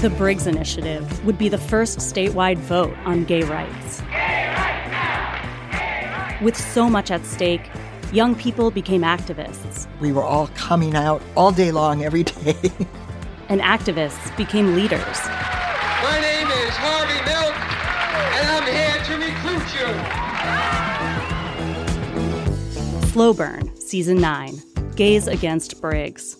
The 0.00 0.10
Briggs 0.10 0.46
Initiative 0.46 1.24
would 1.24 1.38
be 1.38 1.48
the 1.48 1.58
first 1.58 1.98
statewide 1.98 2.58
vote 2.58 2.96
on 3.04 3.24
gay 3.24 3.42
rights. 3.44 4.00
Gay 4.00 4.52
rights 4.56 4.72
rights. 5.72 6.42
With 6.42 6.56
so 6.56 6.90
much 6.90 7.10
at 7.10 7.24
stake, 7.24 7.70
young 8.12 8.34
people 8.34 8.70
became 8.70 9.02
activists. 9.02 9.86
We 10.00 10.12
were 10.12 10.24
all 10.24 10.48
coming 10.48 10.96
out 10.96 11.22
all 11.36 11.52
day 11.52 11.70
long, 11.70 12.04
every 12.04 12.24
day. 12.24 12.56
and 13.48 13.60
activists 13.60 14.36
became 14.36 14.74
leaders. 14.74 15.00
My 16.02 16.18
name 16.20 16.48
is 16.48 16.74
Harvey 16.74 17.20
Milk, 17.24 17.54
and 18.38 18.48
I'm 18.48 18.66
here 18.66 19.04
to 19.04 19.14
recruit 19.24 20.76
you. 20.76 20.81
Slow 23.12 23.34
Burn 23.34 23.78
Season 23.78 24.18
9 24.22 24.58
Gays 24.96 25.28
Against 25.28 25.82
Briggs. 25.82 26.34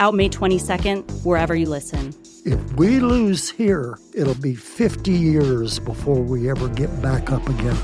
Out 0.00 0.12
May 0.12 0.28
22nd, 0.28 1.24
wherever 1.24 1.54
you 1.54 1.68
listen. 1.68 2.12
If 2.44 2.72
we 2.72 2.98
lose 2.98 3.48
here, 3.48 3.96
it'll 4.12 4.34
be 4.34 4.56
50 4.56 5.12
years 5.12 5.78
before 5.78 6.20
we 6.20 6.50
ever 6.50 6.68
get 6.70 7.00
back 7.00 7.30
up 7.30 7.48
again. 7.48 7.76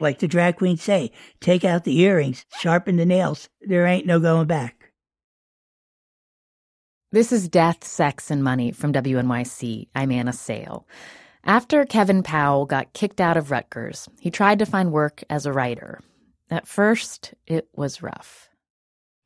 Like 0.00 0.18
the 0.18 0.26
drag 0.26 0.56
queen 0.56 0.76
say, 0.76 1.12
take 1.40 1.64
out 1.64 1.84
the 1.84 2.00
earrings, 2.00 2.44
sharpen 2.58 2.96
the 2.96 3.06
nails. 3.06 3.48
There 3.60 3.86
ain't 3.86 4.06
no 4.06 4.18
going 4.18 4.48
back. 4.48 4.90
This 7.12 7.30
is 7.30 7.48
Death, 7.48 7.84
Sex, 7.84 8.32
and 8.32 8.42
Money 8.42 8.72
from 8.72 8.92
WNYC. 8.92 9.86
I'm 9.94 10.10
Anna 10.10 10.32
Sale. 10.32 10.88
After 11.44 11.84
Kevin 11.84 12.24
Powell 12.24 12.66
got 12.66 12.94
kicked 12.94 13.20
out 13.20 13.36
of 13.36 13.52
Rutgers, 13.52 14.08
he 14.18 14.32
tried 14.32 14.58
to 14.58 14.66
find 14.66 14.90
work 14.90 15.22
as 15.30 15.46
a 15.46 15.52
writer. 15.52 16.00
At 16.52 16.68
first, 16.68 17.32
it 17.46 17.66
was 17.74 18.02
rough. 18.02 18.50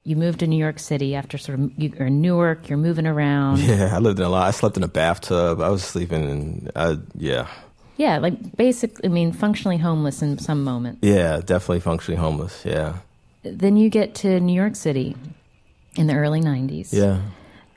You 0.05 0.15
moved 0.15 0.39
to 0.39 0.47
New 0.47 0.57
York 0.57 0.79
City 0.79 1.17
after 1.17 1.37
sort 1.39 1.59
of 1.59 1.73
you're 1.77 2.07
in 2.07 2.21
Newark. 2.21 2.69
You're 2.69 2.79
moving 2.79 3.05
around. 3.05 3.59
Yeah, 3.67 3.97
I 3.97 3.99
lived 3.99 4.21
in 4.21 4.25
a 4.25 4.29
lot. 4.29 4.47
I 4.47 4.53
slept 4.53 4.77
in 4.77 4.85
a 4.85 4.89
bathtub. 4.89 5.61
I 5.61 5.69
was 5.69 5.83
sleeping 5.83 6.23
in. 6.23 6.71
I, 6.77 6.99
yeah. 7.17 7.49
Yeah, 7.97 8.19
like 8.19 8.57
basically, 8.57 9.07
I 9.07 9.09
mean, 9.09 9.33
functionally 9.33 9.77
homeless 9.77 10.23
in 10.23 10.39
some 10.39 10.62
moments. 10.62 11.01
Yeah, 11.03 11.41
definitely 11.45 11.81
functionally 11.81 12.21
homeless. 12.21 12.65
Yeah. 12.65 12.99
Then 13.43 13.77
you 13.77 13.91
get 13.91 14.15
to 14.17 14.39
New 14.39 14.55
York 14.55 14.77
City 14.77 15.17
in 15.97 16.07
the 16.07 16.15
early 16.15 16.41
'90s. 16.41 16.93
Yeah. 16.93 17.23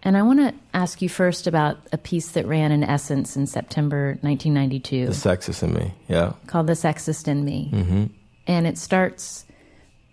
And 0.03 0.15
I 0.15 0.21
want 0.21 0.39
to 0.41 0.53
ask 0.75 1.01
you 1.01 1.09
first 1.09 1.47
about 1.47 1.79
a 1.91 1.97
piece 1.97 2.31
that 2.31 2.45
ran 2.45 2.71
in 2.71 2.83
Essence 2.83 3.35
in 3.35 3.47
September 3.47 4.19
1992. 4.21 5.07
The 5.07 5.11
Sexist 5.11 5.63
in 5.63 5.73
Me, 5.73 5.93
yeah. 6.07 6.33
Called 6.45 6.67
The 6.67 6.73
Sexist 6.73 7.27
in 7.27 7.43
Me. 7.43 7.71
Mm-hmm 7.73 8.05
and 8.49 8.65
it 8.65 8.77
starts 8.79 9.45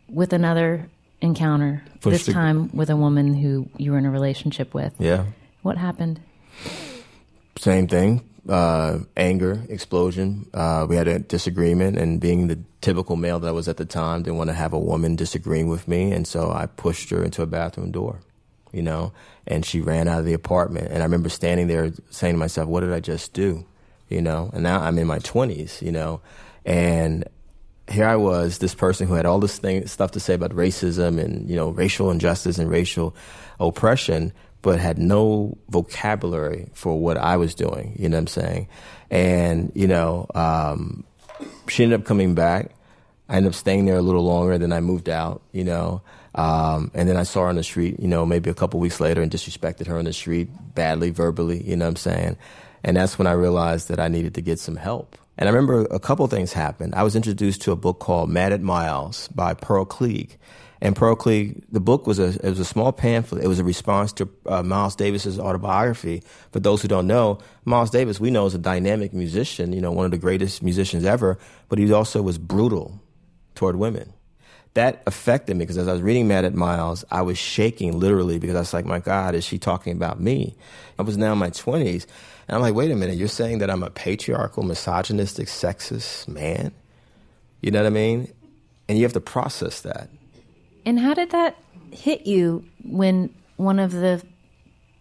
with 0.09 0.35
another 0.35 0.89
encounter. 1.23 1.83
this 2.03 2.27
time 2.27 2.71
with 2.77 2.91
a 2.91 2.97
woman 2.97 3.35
who 3.35 3.69
you 3.79 3.93
were 3.93 3.99
in 3.99 4.05
a 4.05 4.11
relationship 4.11 4.75
with. 4.75 4.93
Yeah. 4.99 5.25
What 5.63 5.79
happened? 5.79 6.21
Same 7.57 7.89
thing. 7.89 8.29
Uh, 8.47 9.01
anger, 9.17 9.65
explosion. 9.71 10.49
Uh, 10.55 10.87
we 10.89 10.95
had 10.95 11.09
a 11.09 11.19
disagreement, 11.19 11.99
and 11.99 12.21
being 12.21 12.47
the 12.47 12.59
typical 12.83 13.17
male 13.17 13.41
that 13.41 13.49
I 13.49 13.53
was 13.53 13.67
at 13.67 13.79
the 13.79 13.87
time, 13.87 14.23
didn't 14.23 14.37
want 14.37 14.51
to 14.51 14.55
have 14.55 14.73
a 14.73 14.79
woman 14.79 15.17
disagreeing 15.17 15.69
with 15.69 15.89
me, 15.89 16.13
and 16.13 16.29
so 16.29 16.53
I 16.53 16.67
pushed 16.67 17.11
her 17.11 17.25
into 17.25 17.43
a 17.43 17.47
bathroom 17.47 17.91
door, 17.91 18.21
you 18.71 18.83
know, 18.83 19.13
and 19.49 19.65
she 19.65 19.81
ran 19.81 20.07
out 20.07 20.21
of 20.21 20.27
the 20.27 20.35
apartment. 20.35 20.89
And 20.93 20.99
I 21.03 21.07
remember 21.07 21.29
standing 21.29 21.67
there 21.67 21.91
saying 22.11 22.35
to 22.35 22.39
myself, 22.39 22.69
"What 22.69 22.81
did 22.81 22.93
I 22.93 23.01
just 23.01 23.33
do?" 23.33 23.65
you 24.09 24.23
know, 24.23 24.51
and 24.53 24.63
now 24.63 24.81
I'm 24.81 24.99
in 24.99 25.07
my 25.09 25.19
20s, 25.19 25.83
you 25.83 25.91
know, 25.91 26.21
and 26.65 27.25
here 27.89 28.07
I 28.07 28.17
was, 28.17 28.59
this 28.59 28.75
person 28.75 29.07
who 29.07 29.15
had 29.15 29.27
all 29.27 29.39
this 29.39 29.59
thing, 29.59 29.87
stuff 29.87 30.13
to 30.13 30.21
say 30.21 30.35
about 30.35 30.51
racism 30.51 31.23
and, 31.23 31.49
you 31.49 31.57
know, 31.57 31.71
racial 31.71 32.11
injustice 32.11 32.59
and 32.59 32.69
racial 32.69 33.15
oppression, 33.61 34.33
but 34.63 34.81
had 34.81 34.99
no 34.99 35.57
vocabulary 35.69 36.69
for 36.73 36.99
what 36.99 37.17
I 37.17 37.37
was 37.37 37.55
doing, 37.55 37.95
you 37.99 38.09
know 38.09 38.17
what 38.17 38.23
I'm 38.23 38.27
saying? 38.27 38.69
And, 39.11 39.71
you 39.75 39.87
know, 39.87 40.27
um, 40.35 41.05
she 41.69 41.85
ended 41.85 42.01
up 42.01 42.07
coming 42.07 42.35
back. 42.35 42.73
I 43.29 43.37
ended 43.37 43.51
up 43.53 43.55
staying 43.55 43.87
there 43.87 43.97
a 43.97 44.03
little 44.03 44.25
longer, 44.25 44.59
then 44.59 44.73
I 44.73 44.81
moved 44.81 45.09
out, 45.09 45.43
you 45.53 45.65
know. 45.65 46.03
Um, 46.35 46.91
and 46.95 47.09
then 47.09 47.17
I 47.17 47.23
saw 47.23 47.43
her 47.43 47.49
on 47.49 47.57
the 47.57 47.63
street, 47.63 47.99
you 47.99 48.09
know, 48.09 48.27
maybe 48.27 48.51
a 48.51 48.55
couple 48.55 48.79
weeks 48.79 49.01
later 49.01 49.23
and 49.23 49.31
disrespected 49.31 49.87
her 49.87 49.99
on 49.99 50.05
the 50.05 50.13
street 50.13 50.49
badly, 50.75 51.11
verbally, 51.11 51.63
you 51.63 51.77
know 51.77 51.87
what 51.87 51.91
I'm 51.91 51.97
saying? 51.97 52.37
And 52.87 52.97
that's 52.97 53.19
when 53.19 53.27
I 53.27 53.33
realized 53.33 53.89
that 53.89 53.99
I 53.99 54.07
needed 54.07 54.35
to 54.37 54.41
get 54.41 54.61
some 54.61 54.77
help. 54.77 55.19
And 55.37 55.49
I 55.49 55.53
remember 55.53 55.87
a 55.91 55.99
couple 55.99 56.25
things 56.29 56.53
happened. 56.53 56.95
I 56.95 57.03
was 57.03 57.17
introduced 57.17 57.61
to 57.63 57.73
a 57.73 57.77
book 57.77 57.99
called 57.99 58.31
Mad 58.31 58.53
at 58.53 58.63
Miles 58.63 59.27
by 59.35 59.55
Pearl 59.55 59.85
Cleage. 59.85 60.39
And 60.81 60.95
Pearl 60.95 61.17
Cleage, 61.17 61.61
the 61.73 61.81
book 61.81 62.07
was 62.07 62.21
a 62.21 62.27
it 62.27 62.45
was 62.45 62.61
a 62.61 62.65
small 62.65 62.93
pamphlet. 62.93 63.43
It 63.43 63.49
was 63.49 63.59
a 63.59 63.65
response 63.65 64.13
to 64.15 64.29
uh, 64.47 64.63
Miles 64.63 64.95
Davis's 64.95 65.39
autobiography. 65.39 66.23
For 66.53 66.61
those 66.61 66.81
who 66.81 66.87
don't 66.87 67.09
know, 67.09 67.41
Miles 67.65 67.91
Davis 67.91 68.21
we 68.21 68.31
know 68.31 68.47
is 68.47 68.55
a 68.55 68.59
dynamic 68.59 69.13
musician, 69.13 69.73
you 69.73 69.81
know, 69.81 69.91
one 69.91 70.05
of 70.05 70.13
the 70.13 70.19
greatest 70.19 70.63
musicians 70.63 71.05
ever. 71.05 71.39
But 71.69 71.81
he 71.81 71.93
also 71.93 72.23
was 72.23 72.39
brutal 72.39 73.03
toward 73.57 73.77
women. 73.77 74.13
That 74.75 75.03
affected 75.07 75.57
me 75.57 75.65
because 75.65 75.79
as 75.79 75.89
I 75.89 75.93
was 75.93 76.03
reading 76.03 76.29
Mad 76.29 76.45
at 76.45 76.55
Miles, 76.55 77.05
I 77.11 77.23
was 77.23 77.39
shaking 77.39 77.99
literally 77.99 78.39
because 78.39 78.55
I 78.55 78.61
was 78.61 78.75
like, 78.75 78.85
my 78.85 79.01
God, 79.01 79.35
is 79.35 79.43
she 79.43 79.59
talking 79.59 79.95
about 79.95 80.21
me? 80.21 80.55
I 80.99 81.03
was 81.03 81.17
now 81.17 81.33
in 81.33 81.39
my 81.39 81.51
twenties, 81.51 82.07
and 82.49 82.57
I'm 82.57 82.63
like, 82.63 82.75
wait 82.75 82.91
a 82.91 82.97
minute, 82.97 83.17
you're 83.17 83.29
saying 83.29 83.59
that 83.59 83.71
I'm 83.71 83.83
a 83.83 83.91
patriarchal, 83.91 84.63
misogynistic, 84.63 85.49
sexist 85.49 86.29
man? 86.29 86.73
You 87.61 87.71
know 87.71 87.81
what 87.81 87.87
I 87.87 87.91
mean? 87.91 88.33
And 88.89 88.99
you 88.99 89.05
have 89.05 89.13
to 89.15 89.21
process 89.21 89.81
that. 89.83 90.09
And 90.85 91.01
how 91.01 91.15
did 91.15 91.31
that 91.31 91.57
hit 91.91 92.27
you 92.27 92.65
when 92.85 93.35
one 93.57 93.79
of 93.79 93.93
the 93.93 94.23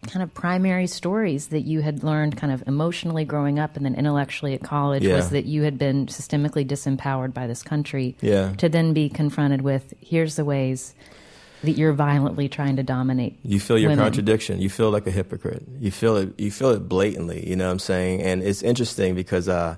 kind 0.07 0.21
of 0.23 0.33
primary 0.33 0.85
stories 0.87 1.47
that 1.47 1.61
you 1.61 1.81
had 1.81 2.03
learned 2.03 2.37
kind 2.37 2.53
of 2.53 2.63
emotionally 2.67 3.25
growing 3.25 3.57
up 3.59 3.75
and 3.75 3.85
then 3.85 3.95
intellectually 3.95 4.53
at 4.53 4.61
college 4.61 5.03
Yeah. 5.03 5.15
was 5.15 5.31
that 5.31 5.45
you 5.45 5.63
had 5.63 5.77
been 5.79 6.05
systemically 6.07 6.65
disempowered 6.65 7.33
by 7.33 7.47
this 7.47 7.63
country 7.63 8.15
Yeah. 8.21 8.53
to 8.57 8.69
then 8.69 8.93
be 8.93 9.09
confronted 9.09 9.61
with 9.61 9.93
here's 9.99 10.35
the 10.35 10.45
ways 10.45 10.93
that 11.65 11.77
you're 11.77 11.93
violently 11.93 12.47
trying 12.47 12.77
to 12.77 12.83
dominate 12.83 13.37
You 13.43 13.59
feel 13.59 13.77
your 13.77 13.89
women. 13.89 14.05
contradiction. 14.05 14.61
You 14.61 14.69
feel 14.69 14.89
like 14.91 15.05
a 15.07 15.11
hypocrite. 15.11 15.63
You 15.79 15.91
feel 15.91 16.15
it. 16.17 16.39
You 16.39 16.51
feel 16.51 16.69
it 16.71 16.87
blatantly. 16.87 17.47
You 17.47 17.55
know 17.55 17.65
what 17.65 17.71
I'm 17.73 17.79
saying? 17.79 18.21
And 18.21 18.41
it's 18.41 18.61
interesting 18.63 19.15
because 19.15 19.49
uh, 19.49 19.75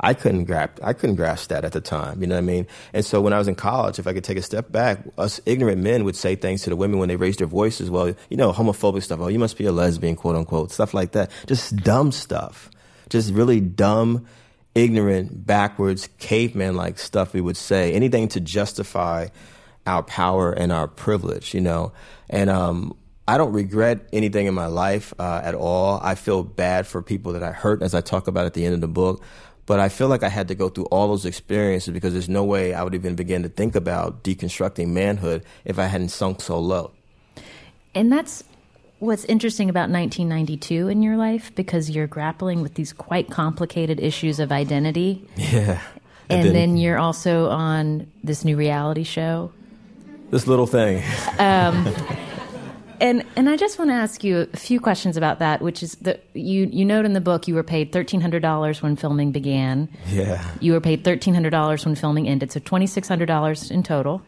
I 0.00 0.14
couldn't 0.14 0.44
grasp. 0.44 0.78
I 0.82 0.92
couldn't 0.92 1.16
grasp 1.16 1.48
that 1.48 1.64
at 1.64 1.72
the 1.72 1.80
time. 1.80 2.20
You 2.20 2.26
know 2.26 2.34
what 2.36 2.38
I 2.38 2.42
mean? 2.42 2.66
And 2.92 3.04
so 3.04 3.20
when 3.20 3.32
I 3.32 3.38
was 3.38 3.48
in 3.48 3.54
college, 3.54 3.98
if 3.98 4.06
I 4.06 4.12
could 4.12 4.24
take 4.24 4.36
a 4.38 4.42
step 4.42 4.70
back, 4.70 4.98
us 5.18 5.40
ignorant 5.46 5.82
men 5.82 6.04
would 6.04 6.16
say 6.16 6.34
things 6.36 6.62
to 6.62 6.70
the 6.70 6.76
women 6.76 6.98
when 6.98 7.08
they 7.08 7.16
raised 7.16 7.38
their 7.40 7.46
voices. 7.46 7.90
Well, 7.90 8.14
you 8.28 8.36
know, 8.36 8.52
homophobic 8.52 9.02
stuff. 9.02 9.20
Oh, 9.20 9.28
you 9.28 9.38
must 9.38 9.56
be 9.56 9.64
a 9.66 9.72
lesbian, 9.72 10.16
quote 10.16 10.36
unquote, 10.36 10.70
stuff 10.72 10.94
like 10.94 11.12
that. 11.12 11.30
Just 11.46 11.76
dumb 11.76 12.12
stuff. 12.12 12.70
Just 13.08 13.32
really 13.32 13.60
dumb, 13.60 14.26
ignorant, 14.74 15.46
backwards, 15.46 16.08
caveman 16.18 16.74
like 16.74 16.98
stuff 16.98 17.32
we 17.32 17.40
would 17.40 17.56
say. 17.56 17.92
Anything 17.92 18.28
to 18.28 18.40
justify 18.40 19.28
our 19.86 20.02
power 20.02 20.52
and 20.52 20.72
our 20.72 20.88
privilege, 20.88 21.54
you 21.54 21.60
know. 21.60 21.92
And 22.30 22.50
um, 22.50 22.96
I 23.26 23.38
don't 23.38 23.52
regret 23.52 24.08
anything 24.12 24.46
in 24.46 24.54
my 24.54 24.66
life 24.66 25.14
uh, 25.18 25.40
at 25.44 25.54
all. 25.54 26.00
I 26.02 26.14
feel 26.14 26.42
bad 26.42 26.86
for 26.86 27.02
people 27.02 27.32
that 27.32 27.42
I 27.42 27.52
hurt, 27.52 27.82
as 27.82 27.94
I 27.94 28.00
talk 28.00 28.26
about 28.26 28.46
at 28.46 28.54
the 28.54 28.64
end 28.64 28.74
of 28.74 28.80
the 28.80 28.88
book. 28.88 29.22
But 29.66 29.80
I 29.80 29.88
feel 29.88 30.08
like 30.08 30.22
I 30.22 30.28
had 30.28 30.48
to 30.48 30.54
go 30.54 30.68
through 30.68 30.84
all 30.86 31.08
those 31.08 31.24
experiences 31.24 31.94
because 31.94 32.12
there's 32.12 32.28
no 32.28 32.44
way 32.44 32.74
I 32.74 32.82
would 32.82 32.94
even 32.94 33.14
begin 33.14 33.42
to 33.44 33.48
think 33.48 33.74
about 33.74 34.22
deconstructing 34.22 34.88
manhood 34.88 35.42
if 35.64 35.78
I 35.78 35.86
hadn't 35.86 36.10
sunk 36.10 36.42
so 36.42 36.58
low. 36.58 36.92
And 37.94 38.12
that's 38.12 38.44
what's 38.98 39.24
interesting 39.24 39.70
about 39.70 39.88
1992 39.88 40.88
in 40.88 41.02
your 41.02 41.16
life 41.16 41.54
because 41.54 41.90
you're 41.90 42.06
grappling 42.06 42.60
with 42.60 42.74
these 42.74 42.92
quite 42.92 43.30
complicated 43.30 44.00
issues 44.00 44.38
of 44.38 44.52
identity. 44.52 45.26
Yeah. 45.36 45.80
And, 46.30 46.54
then, 46.54 46.78
you're 46.78 46.98
also 46.98 47.50
on 47.50 48.10
this 48.22 48.46
new 48.46 48.56
reality 48.56 49.02
show. 49.02 49.52
This 50.34 50.48
little 50.48 50.66
thing. 50.66 51.00
Um, 51.38 51.94
and 53.00 53.24
and 53.36 53.48
I 53.48 53.56
just 53.56 53.78
want 53.78 53.90
to 53.90 53.94
ask 53.94 54.24
you 54.24 54.48
a 54.52 54.56
few 54.56 54.80
questions 54.80 55.16
about 55.16 55.38
that, 55.38 55.62
which 55.62 55.80
is 55.80 55.94
that 56.02 56.24
you 56.34 56.68
you 56.72 56.84
note 56.84 57.04
in 57.04 57.12
the 57.12 57.20
book 57.20 57.46
you 57.46 57.54
were 57.54 57.62
paid 57.62 57.92
thirteen 57.92 58.20
hundred 58.20 58.42
dollars 58.42 58.82
when 58.82 58.96
filming 58.96 59.30
began. 59.30 59.88
Yeah. 60.08 60.44
You 60.58 60.72
were 60.72 60.80
paid 60.80 61.04
thirteen 61.04 61.34
hundred 61.34 61.50
dollars 61.50 61.86
when 61.86 61.94
filming 61.94 62.26
ended, 62.26 62.50
so 62.50 62.58
twenty 62.58 62.88
six 62.88 63.06
hundred 63.06 63.26
dollars 63.26 63.70
in 63.70 63.84
total. 63.84 64.22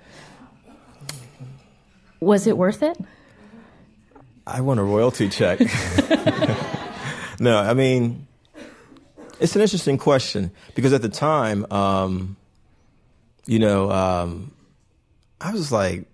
Was 2.21 2.47
it 2.47 2.57
worth 2.57 2.85
it? 2.85 2.97
I 4.47 4.61
want 4.61 4.79
a 4.79 4.85
royalty 4.85 5.29
check. 5.29 5.59
no, 7.40 7.59
I 7.59 7.75
mean, 7.75 8.29
it's 9.40 9.57
an 9.57 9.61
interesting 9.61 9.99
question 9.99 10.53
because 10.77 10.92
at 10.92 11.03
the 11.03 11.09
time, 11.09 11.66
um, 11.73 12.37
you 13.45 13.59
know, 13.59 13.90
um, 13.90 14.53
I 15.40 15.53
was 15.53 15.70
like, 15.70 16.07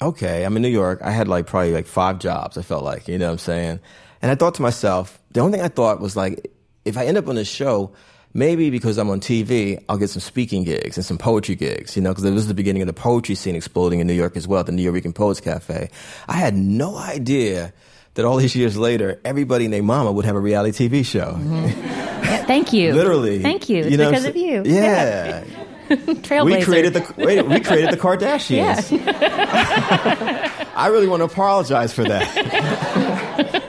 okay, 0.00 0.44
I'm 0.44 0.56
in 0.56 0.62
New 0.62 0.68
York. 0.68 1.00
I 1.02 1.10
had 1.10 1.28
like 1.28 1.46
probably 1.46 1.72
like 1.72 1.86
five 1.86 2.18
jobs, 2.18 2.58
I 2.58 2.62
felt 2.62 2.84
like, 2.84 3.08
you 3.08 3.18
know 3.18 3.26
what 3.26 3.32
I'm 3.32 3.38
saying? 3.38 3.80
And 4.22 4.30
I 4.30 4.34
thought 4.34 4.54
to 4.56 4.62
myself, 4.62 5.20
the 5.32 5.40
only 5.40 5.58
thing 5.58 5.64
I 5.64 5.68
thought 5.68 6.00
was 6.00 6.16
like, 6.16 6.50
if 6.84 6.96
I 6.96 7.06
end 7.06 7.16
up 7.16 7.28
on 7.28 7.34
this 7.34 7.48
show, 7.48 7.92
maybe 8.34 8.70
because 8.70 8.98
I'm 8.98 9.10
on 9.10 9.20
TV, 9.20 9.82
I'll 9.88 9.98
get 9.98 10.10
some 10.10 10.20
speaking 10.20 10.64
gigs 10.64 10.96
and 10.96 11.04
some 11.04 11.18
poetry 11.18 11.54
gigs, 11.54 11.96
you 11.96 12.02
know, 12.02 12.10
because 12.10 12.24
this 12.24 12.32
was 12.32 12.48
the 12.48 12.54
beginning 12.54 12.82
of 12.82 12.86
the 12.86 12.94
poetry 12.94 13.34
scene 13.34 13.54
exploding 13.54 14.00
in 14.00 14.06
New 14.06 14.14
York 14.14 14.36
as 14.36 14.46
well, 14.46 14.62
the 14.64 14.72
Nuyorican 14.72 15.14
Poets 15.14 15.40
Cafe. 15.40 15.90
I 16.28 16.32
had 16.32 16.54
no 16.54 16.96
idea 16.96 17.72
that 18.14 18.24
all 18.24 18.36
these 18.36 18.56
years 18.56 18.76
later, 18.76 19.20
everybody 19.24 19.68
named 19.68 19.86
Mama 19.86 20.10
would 20.10 20.24
have 20.24 20.36
a 20.36 20.40
reality 20.40 20.88
TV 20.88 21.04
show. 21.04 21.38
Yeah, 21.38 21.70
mm-hmm. 21.70 22.46
thank 22.46 22.72
you. 22.72 22.92
Literally. 22.92 23.40
Thank 23.40 23.68
you. 23.68 23.78
It's 23.78 23.90
You 23.90 23.96
know 23.96 24.10
because 24.10 24.24
of 24.24 24.36
you. 24.36 24.62
Yeah. 24.64 25.44
Trailblazer. 26.22 26.44
We 26.44 26.62
created 26.62 26.94
the 26.94 27.14
wait, 27.16 27.46
we 27.46 27.60
created 27.68 27.90
the 27.90 27.96
Kardashians. 27.96 28.92
I 30.76 30.88
really 30.88 31.08
want 31.08 31.20
to 31.20 31.24
apologize 31.24 31.92
for 31.92 32.04
that. 32.04 33.62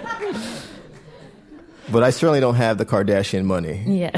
but 1.92 2.04
I 2.04 2.10
certainly 2.10 2.40
don't 2.40 2.56
have 2.56 2.78
the 2.78 2.86
Kardashian 2.86 3.46
money. 3.46 3.84
Yeah. 3.88 4.12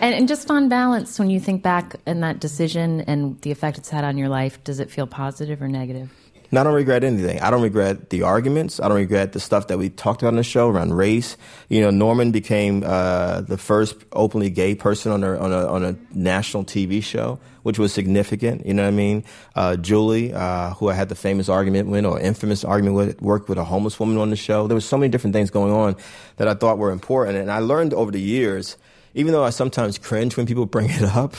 And, 0.00 0.14
and 0.14 0.28
just 0.28 0.50
on 0.50 0.68
balance, 0.68 1.18
when 1.18 1.30
you 1.30 1.40
think 1.40 1.62
back 1.62 1.96
on 2.06 2.20
that 2.20 2.38
decision 2.38 3.00
and 3.02 3.40
the 3.40 3.50
effect 3.50 3.78
it's 3.78 3.88
had 3.88 4.04
on 4.04 4.18
your 4.18 4.28
life, 4.28 4.62
does 4.62 4.78
it 4.78 4.90
feel 4.90 5.06
positive 5.06 5.62
or 5.62 5.68
negative? 5.68 6.10
And 6.50 6.58
I 6.58 6.62
don't 6.62 6.74
regret 6.74 7.02
anything. 7.02 7.40
I 7.40 7.50
don't 7.50 7.62
regret 7.62 8.10
the 8.10 8.22
arguments. 8.22 8.78
I 8.80 8.88
don't 8.88 8.96
regret 8.96 9.32
the 9.32 9.40
stuff 9.40 9.66
that 9.68 9.78
we 9.78 9.90
talked 9.90 10.22
about 10.22 10.28
on 10.28 10.36
the 10.36 10.44
show 10.44 10.68
around 10.68 10.94
race. 10.94 11.36
You 11.68 11.80
know, 11.80 11.90
Norman 11.90 12.30
became 12.30 12.84
uh, 12.86 13.40
the 13.40 13.58
first 13.58 13.96
openly 14.12 14.50
gay 14.50 14.74
person 14.74 15.12
on 15.12 15.24
a, 15.24 15.36
on 15.38 15.52
a 15.52 15.66
on 15.66 15.84
a 15.84 15.96
national 16.12 16.64
TV 16.64 17.02
show, 17.02 17.40
which 17.62 17.78
was 17.78 17.92
significant. 17.92 18.64
You 18.64 18.74
know 18.74 18.82
what 18.82 18.88
I 18.88 18.92
mean? 18.92 19.24
Uh, 19.54 19.76
Julie, 19.76 20.32
uh, 20.32 20.74
who 20.74 20.88
I 20.88 20.94
had 20.94 21.08
the 21.08 21.14
famous 21.14 21.48
argument 21.48 21.88
with 21.88 22.04
or 22.04 22.20
infamous 22.20 22.64
argument 22.64 22.96
with, 22.96 23.20
worked 23.20 23.48
with 23.48 23.58
a 23.58 23.64
homeless 23.64 23.98
woman 23.98 24.18
on 24.18 24.30
the 24.30 24.36
show. 24.36 24.66
There 24.66 24.76
was 24.76 24.86
so 24.86 24.96
many 24.96 25.10
different 25.10 25.34
things 25.34 25.50
going 25.50 25.72
on 25.72 25.96
that 26.36 26.48
I 26.48 26.54
thought 26.54 26.78
were 26.78 26.92
important, 26.92 27.38
and 27.38 27.50
I 27.50 27.58
learned 27.58 27.92
over 27.92 28.10
the 28.10 28.20
years, 28.20 28.76
even 29.14 29.32
though 29.32 29.44
I 29.44 29.50
sometimes 29.50 29.98
cringe 29.98 30.36
when 30.36 30.46
people 30.46 30.66
bring 30.76 30.90
it 30.90 31.02
up, 31.02 31.34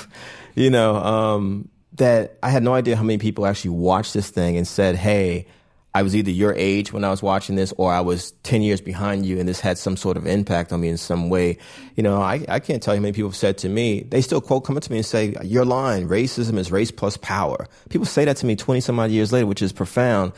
you 0.56 0.70
know. 0.70 0.96
Um, 0.98 1.70
that 1.93 2.38
I 2.43 2.50
had 2.50 2.63
no 2.63 2.73
idea 2.73 2.95
how 2.95 3.04
many 3.04 3.17
people 3.17 3.45
actually 3.45 3.71
watched 3.71 4.13
this 4.13 4.30
thing 4.30 4.58
and 4.58 4.67
said, 4.67 4.95
"Hey, 4.95 5.47
I 5.95 6.04
was 6.04 6.15
either 6.15 6.30
your 6.30 6.54
age 6.54 6.93
when 6.93 7.04
I 7.04 7.10
was 7.10 7.23
watching 7.23 7.56
this, 7.56 7.73
or 7.78 7.91
I 7.91 8.02
was 8.02 8.32
ten 8.43 8.62
years 8.62 8.82
behind 8.82 9.26
you, 9.26 9.39
and 9.39 9.50
this 9.50 9.60
had 9.60 9.78
some 9.78 9.97
sort 9.97 10.17
of 10.17 10.28
impact 10.28 10.71
on 10.71 10.82
me 10.82 10.89
in 10.89 10.97
some 10.97 11.30
way." 11.30 11.58
You 11.95 12.04
know, 12.04 12.21
I, 12.21 12.45
I 12.47 12.60
can't 12.60 12.84
tell 12.84 12.93
you 12.93 13.00
how 13.00 13.04
many 13.04 13.13
people 13.13 13.30
have 13.30 13.36
said 13.36 13.58
to 13.60 13.69
me. 13.69 14.02
They 14.02 14.21
still 14.21 14.41
quote 14.41 14.65
come 14.65 14.78
up 14.78 14.84
to 14.84 14.91
me 14.91 14.97
and 14.97 15.06
say, 15.06 15.36
"You're 15.43 15.65
lying. 15.65 16.08
Racism 16.08 16.58
is 16.58 16.71
race 16.71 16.91
plus 16.91 17.17
power." 17.17 17.67
People 17.89 18.06
say 18.06 18.26
that 18.26 18.38
to 18.38 18.45
me 18.45 18.56
twenty 18.56 18.82
some 18.82 19.00
odd 19.00 19.10
years 19.10 19.32
later, 19.32 19.47
which 19.47 19.62
is 19.62 19.73
profound. 19.73 20.34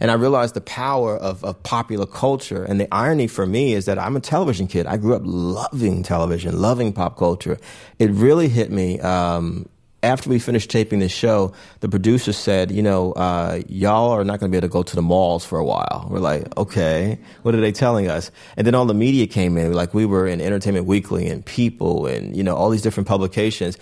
And 0.00 0.10
I 0.10 0.14
realized 0.14 0.54
the 0.54 0.60
power 0.60 1.16
of, 1.16 1.44
of 1.44 1.62
popular 1.62 2.04
culture. 2.04 2.64
And 2.64 2.80
the 2.80 2.92
irony 2.92 3.28
for 3.28 3.46
me 3.46 3.74
is 3.74 3.84
that 3.84 3.96
I'm 3.96 4.16
a 4.16 4.20
television 4.20 4.66
kid. 4.66 4.86
I 4.86 4.96
grew 4.96 5.14
up 5.14 5.22
loving 5.24 6.02
television, 6.02 6.60
loving 6.60 6.92
pop 6.92 7.16
culture. 7.16 7.58
It 8.00 8.10
really 8.10 8.48
hit 8.48 8.72
me 8.72 8.98
um, 9.00 9.68
after 10.04 10.30
we 10.30 10.38
finished 10.38 10.70
taping 10.70 11.00
the 11.00 11.08
show, 11.08 11.52
the 11.80 11.88
producer 11.88 12.32
said, 12.32 12.70
you 12.70 12.82
know, 12.82 13.12
uh, 13.12 13.62
y'all 13.68 14.10
are 14.10 14.24
not 14.24 14.38
going 14.38 14.52
to 14.52 14.54
be 14.54 14.58
able 14.58 14.68
to 14.68 14.72
go 14.72 14.82
to 14.82 14.94
the 14.94 15.02
malls 15.02 15.44
for 15.44 15.58
a 15.58 15.64
while. 15.64 16.06
We're 16.10 16.20
like, 16.20 16.56
okay, 16.56 17.18
what 17.42 17.54
are 17.54 17.60
they 17.60 17.72
telling 17.72 18.08
us? 18.08 18.30
And 18.56 18.66
then 18.66 18.74
all 18.74 18.84
the 18.84 18.94
media 18.94 19.26
came 19.26 19.56
in, 19.56 19.72
like 19.72 19.94
we 19.94 20.06
were 20.06 20.26
in 20.26 20.40
Entertainment 20.40 20.86
Weekly 20.86 21.26
and 21.26 21.44
People 21.44 22.06
and, 22.06 22.36
you 22.36 22.44
know, 22.44 22.54
all 22.54 22.70
these 22.70 22.82
different 22.82 23.08
publications. 23.08 23.78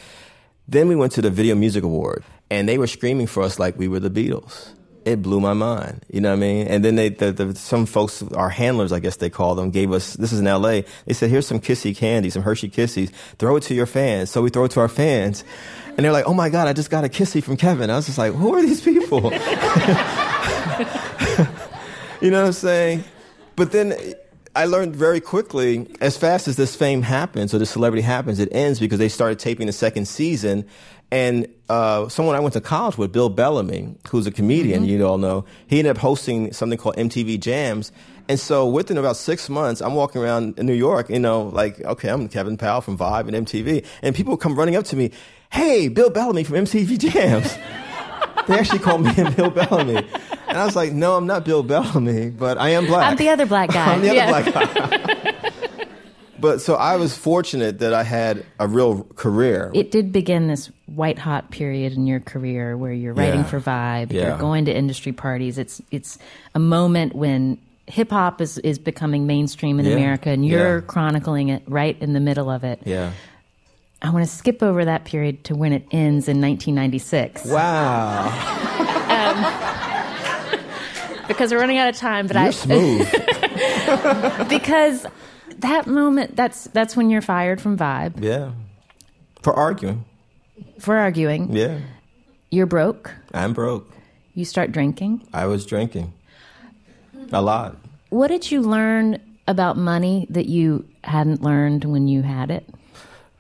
Then 0.69 0.89
we 0.89 0.97
went 0.97 1.13
to 1.13 1.23
the 1.23 1.31
Video 1.31 1.55
Music 1.55 1.83
Award 1.83 2.25
and 2.51 2.69
they 2.69 2.79
were 2.79 2.87
screaming 2.87 3.27
for 3.27 3.43
us 3.43 3.59
like 3.59 3.77
we 3.77 3.89
were 3.89 4.01
the 4.01 4.11
Beatles. 4.11 4.71
It 5.05 5.23
blew 5.23 5.41
my 5.41 5.53
mind. 5.53 6.05
You 6.11 6.21
know 6.21 6.31
what 6.31 6.37
I 6.37 6.41
mean? 6.41 6.67
And 6.69 6.85
then 6.85 6.97
they, 6.97 7.09
the, 7.11 7.33
the, 7.33 7.55
some 7.55 7.87
folks, 7.87 8.23
our 8.23 8.49
handlers, 8.49 8.93
I 8.93 9.01
guess 9.01 9.17
they 9.17 9.31
call 9.31 9.55
them, 9.55 9.71
gave 9.71 9.93
us, 9.93 10.15
this 10.15 10.33
is 10.33 10.41
in 10.41 10.47
LA, 10.47 10.83
they 11.07 11.13
said, 11.13 11.31
here's 11.31 11.47
some 11.47 11.61
Kissy 11.61 11.97
candy, 11.97 12.31
some 12.31 12.43
Hershey 12.43 12.69
Kissies, 12.69 13.11
throw 13.39 13.57
it 13.57 13.63
to 13.65 13.75
your 13.75 13.87
fans. 13.87 14.31
So 14.31 14.43
we 14.43 14.51
throw 14.51 14.65
it 14.65 14.71
to 14.73 14.81
our 14.81 14.89
fans. 14.89 15.45
And 15.89 15.99
they're 15.99 16.13
like, 16.13 16.27
oh 16.27 16.35
my 16.35 16.49
God, 16.49 16.69
I 16.69 16.73
just 16.73 16.91
got 16.91 17.05
a 17.05 17.09
Kissy 17.09 17.43
from 17.43 17.57
Kevin. 17.57 17.91
I 17.91 17.97
was 17.97 18.07
just 18.07 18.19
like, 18.19 18.33
who 18.33 18.55
are 18.55 18.63
these 18.63 18.81
people? 18.81 19.23
you 22.21 22.31
know 22.31 22.41
what 22.41 22.47
I'm 22.47 22.53
saying? 22.53 23.05
But 23.57 23.73
then 23.73 24.15
I 24.55 24.67
learned 24.67 24.95
very 24.95 25.21
quickly, 25.21 25.89
as 26.01 26.17
fast 26.17 26.47
as 26.47 26.57
this 26.57 26.77
fame 26.77 27.03
happens 27.03 27.55
or 27.55 27.59
this 27.59 27.71
celebrity 27.71 28.03
happens, 28.03 28.39
it 28.39 28.49
ends 28.53 28.79
because 28.79 28.99
they 28.99 29.09
started 29.09 29.39
taping 29.39 29.67
the 29.67 29.73
second 29.73 30.07
season. 30.07 30.67
And 31.13 31.47
uh, 31.69 32.09
someone 32.09 32.35
I 32.37 32.41
went 32.41 32.55
to 32.55 32.63
college 32.63 32.97
with, 32.97 33.13
Bill 33.13 33.29
Bellamy, 33.29 33.97
who's 34.09 34.27
a 34.27 34.31
comedian, 34.31 34.81
mm-hmm. 34.81 34.91
you 34.91 35.07
all 35.07 35.19
know, 35.19 35.45
he 35.67 35.79
ended 35.79 35.91
up 35.91 35.99
hosting 35.99 36.55
something 36.55 36.79
called 36.79 36.97
MTV 36.97 37.39
Jams. 37.39 37.93
And 38.31 38.41
so 38.41 38.67
within 38.67 38.97
about 38.97 39.19
six 39.19 39.51
months, 39.51 39.83
I'm 39.83 39.93
walking 39.95 40.23
around 40.23 40.59
in 40.59 40.65
New 40.65 40.73
York, 40.73 41.11
you 41.11 41.19
know, 41.19 41.43
like, 41.43 41.79
okay, 41.83 42.09
I'm 42.09 42.29
Kevin 42.31 42.57
Powell 42.57 42.81
from 42.81 42.97
Vibe 42.97 43.29
and 43.29 43.47
MTV. 43.47 43.85
And 44.01 44.17
people 44.17 44.39
come 44.39 44.55
running 44.55 44.75
up 44.75 44.85
to 44.87 44.97
me, 44.97 45.11
hey, 45.51 45.89
Bill 45.89 46.09
Bellamy 46.09 46.45
from 46.45 46.57
MTV 46.57 46.99
Jams. 46.99 47.55
they 48.49 48.59
actually 48.59 48.79
called 48.79 49.03
me 49.03 49.13
Bill 49.37 49.51
Bellamy. 49.51 50.09
And 50.49 50.59
I 50.59 50.65
was 50.65 50.75
like, 50.75 50.93
no, 50.93 51.15
I'm 51.15 51.27
not 51.27 51.45
Bill 51.45 51.63
Bellamy, 51.63 52.31
but 52.31 52.57
I 52.57 52.71
am 52.71 52.87
black. 52.87 53.11
I'm 53.11 53.19
the 53.19 53.29
other 53.29 53.45
black 53.45 53.71
guy. 53.75 53.93
I'm 53.93 54.01
the 54.01 54.15
yeah. 54.15 54.31
other 54.31 54.51
black 54.51 54.73
guy. 54.75 55.52
But 56.43 56.61
so 56.61 56.75
I 56.75 56.97
was 56.97 57.17
fortunate 57.17 57.79
that 57.79 57.95
I 57.95 58.03
had 58.03 58.45
a 58.59 58.69
real 58.69 59.05
career. 59.17 59.71
It 59.73 59.91
did 59.91 60.13
begin 60.13 60.49
this 60.49 60.71
white 60.87 61.19
hot 61.19 61.51
period 61.51 61.95
in 61.95 62.07
your 62.07 62.21
career 62.21 62.77
where 62.77 62.93
you're 62.93 63.15
writing 63.15 63.41
Yeah. 63.41 63.45
for 63.45 63.61
Vibe, 63.61 64.13
Yeah. 64.13 64.29
you're 64.29 64.39
going 64.39 64.67
to 64.67 64.77
industry 64.77 65.13
parties. 65.13 65.57
It's 65.57 65.81
it's 65.91 66.19
a 66.55 66.59
moment 66.59 67.15
when 67.15 67.57
hip 67.87 68.11
hop 68.11 68.41
is, 68.41 68.59
is 68.59 68.79
becoming 68.79 69.27
mainstream 69.27 69.81
in 69.81 69.87
Yeah. 69.87 69.93
America 69.95 70.29
and 70.31 70.45
you're 70.45 70.83
chronicling 70.83 71.49
it 71.49 71.63
right 71.67 71.97
in 72.01 72.13
the 72.13 72.21
middle 72.21 72.51
of 72.51 72.65
it. 72.65 72.81
Yeah. 72.85 73.13
I 74.03 74.11
want 74.11 74.25
to 74.29 74.31
skip 74.31 74.63
over 74.63 74.85
that 74.85 75.05
period 75.05 75.45
to 75.45 75.55
when 75.55 75.73
it 75.73 75.85
ends 75.93 76.27
in 76.29 76.41
1996. 76.41 77.45
Wow. 77.47 78.27
Um, 79.09 79.45
because 81.29 81.53
we're 81.53 81.61
running 81.61 81.79
out 81.79 81.89
of 81.89 81.97
time, 81.97 82.27
but 82.27 82.35
You're 82.35 82.47
I 82.47 82.51
smooth. 82.51 83.09
because 84.49 85.07
that 85.61 85.87
moment 85.87 86.37
that's 86.37 86.65
that's 86.65 86.97
when 86.97 87.11
you're 87.11 87.23
fired 87.23 87.61
from 87.61 87.77
Vibe 87.77 88.23
yeah. 88.23 88.53
For 89.43 89.53
arguing. 89.53 90.05
for 90.79 90.97
arguing. 90.97 91.53
Yeah. 91.53 91.79
You're 92.51 92.67
broke. 92.67 93.13
I'm 93.35 93.53
broke. 93.53 93.91
You 94.35 94.45
start 94.45 94.73
drinking. 94.73 95.27
I 95.33 95.47
was 95.47 95.67
drinking. 95.67 96.13
A 97.33 97.43
lot. 97.43 97.77
What 98.11 98.29
did 98.29 98.51
you 98.51 98.61
learn 98.61 99.21
about 99.49 99.77
money 99.77 100.27
that 100.31 100.47
you 100.47 100.87
hadn't 101.03 101.43
learned 101.43 101.85
when 101.85 102.07
you 102.09 102.23
had 102.23 102.51
it? 102.51 102.69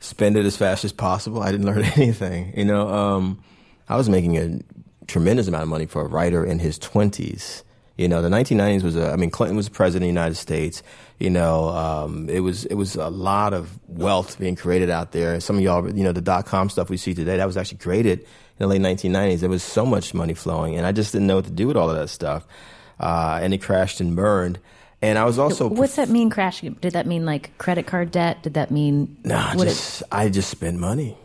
spend 0.03 0.37
it 0.37 0.45
as 0.45 0.57
fast 0.57 0.85
as 0.85 0.93
possible. 0.93 1.43
I 1.43 1.51
didn't 1.51 1.67
learn 1.73 1.85
anything. 1.85 2.53
You 2.57 2.65
know, 2.65 2.89
um, 2.89 3.43
I 3.89 3.97
was 3.97 4.09
making 4.09 4.37
a 4.37 4.61
tremendous 5.07 5.49
amount 5.49 5.63
of 5.63 5.69
money 5.69 5.87
for 5.87 6.03
a 6.03 6.09
writer 6.09 6.45
in 6.45 6.59
his 6.59 6.79
twenties. 6.79 7.63
You 8.03 8.09
know, 8.09 8.21
the 8.21 8.29
1990s 8.29 8.83
was 8.83 8.97
a. 8.97 9.13
I 9.13 9.17
mean, 9.17 9.31
Clinton 9.31 9.57
was 9.57 9.69
president 9.69 10.03
of 10.03 10.15
the 10.15 10.21
United 10.21 10.35
States. 10.35 10.83
You 11.21 11.31
know, 11.31 11.69
um, 11.69 12.29
it 12.29 12.41
was 12.41 12.65
it 12.65 12.75
was 12.75 12.97
a 12.97 13.09
lot 13.09 13.55
of 13.55 13.79
wealth 13.87 14.41
being 14.41 14.57
created 14.57 14.91
out 14.91 15.13
there. 15.13 15.39
Some 15.39 15.57
of 15.57 15.63
y'all, 15.63 15.89
you 15.89 16.03
know, 16.03 16.11
the 16.11 16.21
dot 16.21 16.45
com 16.45 16.69
stuff 16.69 16.91
we 16.91 16.97
see 16.97 17.15
today 17.15 17.37
that 17.37 17.47
was 17.47 17.57
actually 17.57 17.79
created 17.79 18.19
in 18.21 18.27
the 18.59 18.67
late 18.67 18.81
1990s. 18.81 19.39
There 19.39 19.49
was 19.49 19.63
so 19.63 19.87
much 19.87 20.15
money 20.15 20.35
flowing, 20.35 20.77
and 20.77 20.85
I 20.85 20.91
just 20.91 21.13
didn't 21.13 21.29
know 21.29 21.37
what 21.37 21.45
to 21.45 21.53
do 21.53 21.69
with 21.69 21.77
all 21.77 21.89
of 21.89 21.97
that 21.97 22.09
stuff. 22.09 22.45
Uh, 22.99 23.39
and 23.41 23.55
it 23.55 23.63
crashed 23.63 24.01
and 24.01 24.17
burned. 24.17 24.59
And 25.01 25.17
I 25.17 25.25
was 25.25 25.39
also 25.39 25.69
What's 25.69 25.97
that 25.97 26.09
mean? 26.09 26.29
Crashing? 26.29 26.75
Did 26.81 26.95
that 26.95 27.07
mean 27.07 27.25
like 27.25 27.57
credit 27.59 27.87
card 27.87 28.11
debt? 28.11 28.43
Did 28.43 28.55
that 28.55 28.73
mean? 28.73 29.17
Nah, 29.25 29.55
just 29.55 30.03
I 30.11 30.29
just 30.29 30.51
spent 30.51 30.79
money. 30.79 31.17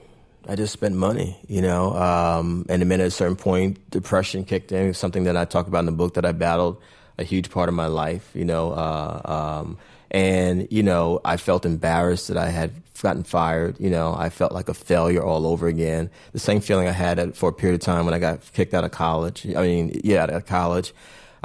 I 0.47 0.55
just 0.55 0.73
spent 0.73 0.95
money, 0.95 1.37
you 1.47 1.61
know. 1.61 1.93
Um, 1.93 2.65
and 2.69 2.81
then 2.81 2.91
at 3.01 3.07
a 3.07 3.11
certain 3.11 3.35
point, 3.35 3.89
depression 3.91 4.45
kicked 4.45 4.71
in. 4.71 4.93
Something 4.93 5.25
that 5.25 5.35
I 5.35 5.45
talk 5.45 5.67
about 5.67 5.79
in 5.79 5.85
the 5.87 5.91
book 5.91 6.13
that 6.13 6.25
I 6.25 6.31
battled 6.31 6.81
a 7.17 7.23
huge 7.23 7.49
part 7.49 7.67
of 7.69 7.75
my 7.75 7.87
life, 7.87 8.29
you 8.33 8.45
know. 8.45 8.71
Uh, 8.71 9.21
um, 9.25 9.77
and 10.09 10.67
you 10.71 10.83
know, 10.83 11.19
I 11.25 11.37
felt 11.37 11.65
embarrassed 11.65 12.29
that 12.29 12.37
I 12.37 12.49
had 12.49 12.71
gotten 13.01 13.23
fired. 13.23 13.79
You 13.79 13.89
know, 13.89 14.15
I 14.17 14.29
felt 14.29 14.53
like 14.53 14.69
a 14.69 14.73
failure 14.73 15.23
all 15.23 15.45
over 15.45 15.67
again. 15.67 16.09
The 16.31 16.39
same 16.39 16.61
feeling 16.61 16.87
I 16.87 16.91
had 16.91 17.35
for 17.35 17.49
a 17.49 17.53
period 17.53 17.75
of 17.75 17.85
time 17.85 18.05
when 18.05 18.13
I 18.13 18.19
got 18.19 18.39
kicked 18.53 18.73
out 18.73 18.83
of 18.83 18.91
college. 18.91 19.45
I 19.45 19.61
mean, 19.61 19.99
yeah, 20.03 20.23
out 20.23 20.29
of 20.29 20.45
college. 20.45 20.93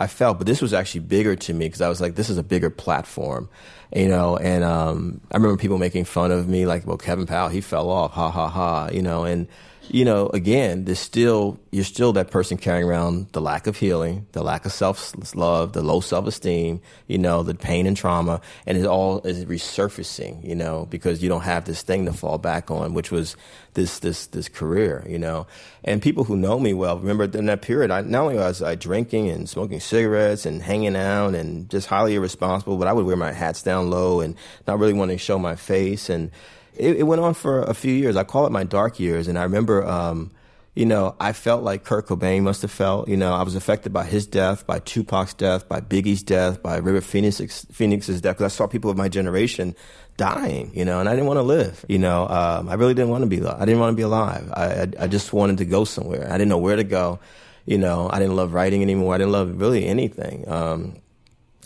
I 0.02 0.08
felt, 0.08 0.38
but 0.38 0.48
this 0.48 0.60
was 0.60 0.74
actually 0.74 1.02
bigger 1.02 1.36
to 1.36 1.54
me 1.54 1.66
because 1.66 1.80
I 1.80 1.88
was 1.88 2.00
like, 2.00 2.16
this 2.16 2.28
is 2.28 2.36
a 2.36 2.42
bigger 2.42 2.70
platform, 2.70 3.48
you 3.94 4.08
know. 4.08 4.36
And 4.36 4.64
um, 4.64 5.20
I 5.30 5.36
remember 5.36 5.56
people 5.56 5.78
making 5.78 6.06
fun 6.06 6.32
of 6.32 6.48
me, 6.48 6.66
like, 6.66 6.84
well, 6.84 6.96
Kevin 6.96 7.24
Powell, 7.24 7.50
he 7.50 7.60
fell 7.60 7.88
off, 7.88 8.10
ha 8.10 8.28
ha 8.28 8.48
ha, 8.48 8.88
you 8.92 9.00
know. 9.00 9.22
And 9.22 9.46
you 9.88 10.04
know, 10.04 10.28
again, 10.28 10.84
there's 10.84 10.98
still 10.98 11.58
you're 11.70 11.84
still 11.84 12.12
that 12.12 12.30
person 12.30 12.56
carrying 12.56 12.86
around 12.86 13.28
the 13.32 13.40
lack 13.40 13.66
of 13.66 13.76
healing, 13.76 14.26
the 14.32 14.42
lack 14.42 14.64
of 14.64 14.72
self 14.72 15.12
love, 15.34 15.72
the 15.72 15.82
low 15.82 16.00
self 16.00 16.26
esteem, 16.26 16.80
you 17.08 17.18
know, 17.18 17.42
the 17.42 17.54
pain 17.54 17.86
and 17.86 17.96
trauma, 17.96 18.40
and 18.66 18.78
it 18.78 18.86
all 18.86 19.20
is 19.22 19.44
resurfacing, 19.44 20.46
you 20.46 20.54
know, 20.54 20.86
because 20.90 21.22
you 21.22 21.28
don't 21.28 21.42
have 21.42 21.64
this 21.64 21.82
thing 21.82 22.04
to 22.06 22.12
fall 22.12 22.38
back 22.38 22.70
on, 22.70 22.94
which 22.94 23.10
was 23.10 23.36
this 23.74 23.98
this 23.98 24.26
this 24.28 24.48
career, 24.48 25.04
you 25.08 25.18
know. 25.18 25.46
And 25.82 26.00
people 26.00 26.24
who 26.24 26.36
know 26.36 26.58
me 26.58 26.74
well 26.74 26.98
remember 26.98 27.24
in 27.24 27.46
that 27.46 27.62
period, 27.62 27.90
I 27.90 28.02
not 28.02 28.22
only 28.22 28.36
was 28.36 28.62
I 28.62 28.76
drinking 28.76 29.30
and 29.30 29.48
smoking 29.48 29.80
cigarettes 29.80 30.46
and 30.46 30.62
hanging 30.62 30.96
out 30.96 31.34
and 31.34 31.68
just 31.68 31.88
highly 31.88 32.14
irresponsible, 32.14 32.76
but 32.76 32.86
I 32.86 32.92
would 32.92 33.04
wear 33.04 33.16
my 33.16 33.32
hats 33.32 33.62
down 33.62 33.90
low 33.90 34.20
and 34.20 34.36
not 34.66 34.78
really 34.78 34.92
wanting 34.92 35.18
to 35.18 35.22
show 35.22 35.38
my 35.38 35.56
face 35.56 36.08
and 36.08 36.30
it, 36.76 36.96
it 36.96 37.02
went 37.04 37.20
on 37.20 37.34
for 37.34 37.62
a 37.62 37.74
few 37.74 37.92
years. 37.92 38.16
I 38.16 38.24
call 38.24 38.46
it 38.46 38.52
my 38.52 38.64
dark 38.64 38.98
years. 38.98 39.28
And 39.28 39.38
I 39.38 39.42
remember, 39.42 39.86
um, 39.86 40.30
you 40.74 40.86
know, 40.86 41.14
I 41.20 41.32
felt 41.32 41.62
like 41.62 41.84
Kurt 41.84 42.06
Cobain 42.06 42.42
must 42.42 42.62
have 42.62 42.70
felt. 42.70 43.08
You 43.08 43.16
know, 43.16 43.34
I 43.34 43.42
was 43.42 43.54
affected 43.54 43.92
by 43.92 44.04
his 44.04 44.26
death, 44.26 44.66
by 44.66 44.78
Tupac's 44.78 45.34
death, 45.34 45.68
by 45.68 45.80
Biggie's 45.80 46.22
death, 46.22 46.62
by 46.62 46.78
River 46.78 47.00
Phoenix's, 47.00 47.66
Phoenix's 47.70 48.20
death. 48.20 48.36
Because 48.36 48.52
I 48.52 48.56
saw 48.56 48.66
people 48.66 48.90
of 48.90 48.96
my 48.96 49.08
generation 49.08 49.74
dying, 50.16 50.70
you 50.74 50.84
know, 50.84 51.00
and 51.00 51.08
I 51.08 51.12
didn't 51.12 51.26
want 51.26 51.38
to 51.38 51.42
live. 51.42 51.84
You 51.88 51.98
know, 51.98 52.26
um, 52.28 52.68
I 52.68 52.74
really 52.74 52.94
didn't 52.94 53.10
want 53.10 53.22
to 53.22 53.28
be. 53.28 53.44
I 53.44 53.64
didn't 53.64 53.80
want 53.80 53.92
to 53.92 53.96
be 53.96 54.02
alive. 54.02 54.50
I, 54.54 54.64
I, 54.64 54.86
I 55.00 55.06
just 55.08 55.32
wanted 55.32 55.58
to 55.58 55.64
go 55.64 55.84
somewhere. 55.84 56.26
I 56.28 56.32
didn't 56.32 56.48
know 56.48 56.58
where 56.58 56.76
to 56.76 56.84
go. 56.84 57.20
You 57.66 57.78
know, 57.78 58.10
I 58.10 58.18
didn't 58.18 58.36
love 58.36 58.54
writing 58.54 58.82
anymore. 58.82 59.14
I 59.14 59.18
didn't 59.18 59.32
love 59.32 59.60
really 59.60 59.86
anything. 59.86 60.48
Um, 60.48 60.96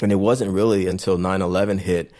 and 0.02 0.12
it 0.12 0.16
wasn't 0.16 0.52
really 0.52 0.88
until 0.88 1.16
9/11 1.16 1.78
hit 1.78 2.12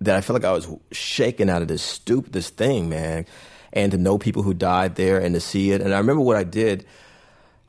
that 0.00 0.16
I 0.16 0.20
felt 0.20 0.42
like 0.42 0.48
I 0.48 0.52
was 0.52 0.68
shaken 0.92 1.48
out 1.48 1.62
of 1.62 1.68
this 1.68 1.82
stoop, 1.82 2.32
this 2.32 2.50
thing, 2.50 2.88
man. 2.88 3.26
And 3.72 3.90
to 3.92 3.98
know 3.98 4.18
people 4.18 4.42
who 4.42 4.54
died 4.54 4.94
there 4.94 5.18
and 5.18 5.34
to 5.34 5.40
see 5.40 5.72
it. 5.72 5.80
And 5.80 5.92
I 5.92 5.98
remember 5.98 6.22
what 6.22 6.36
I 6.36 6.44
did. 6.44 6.86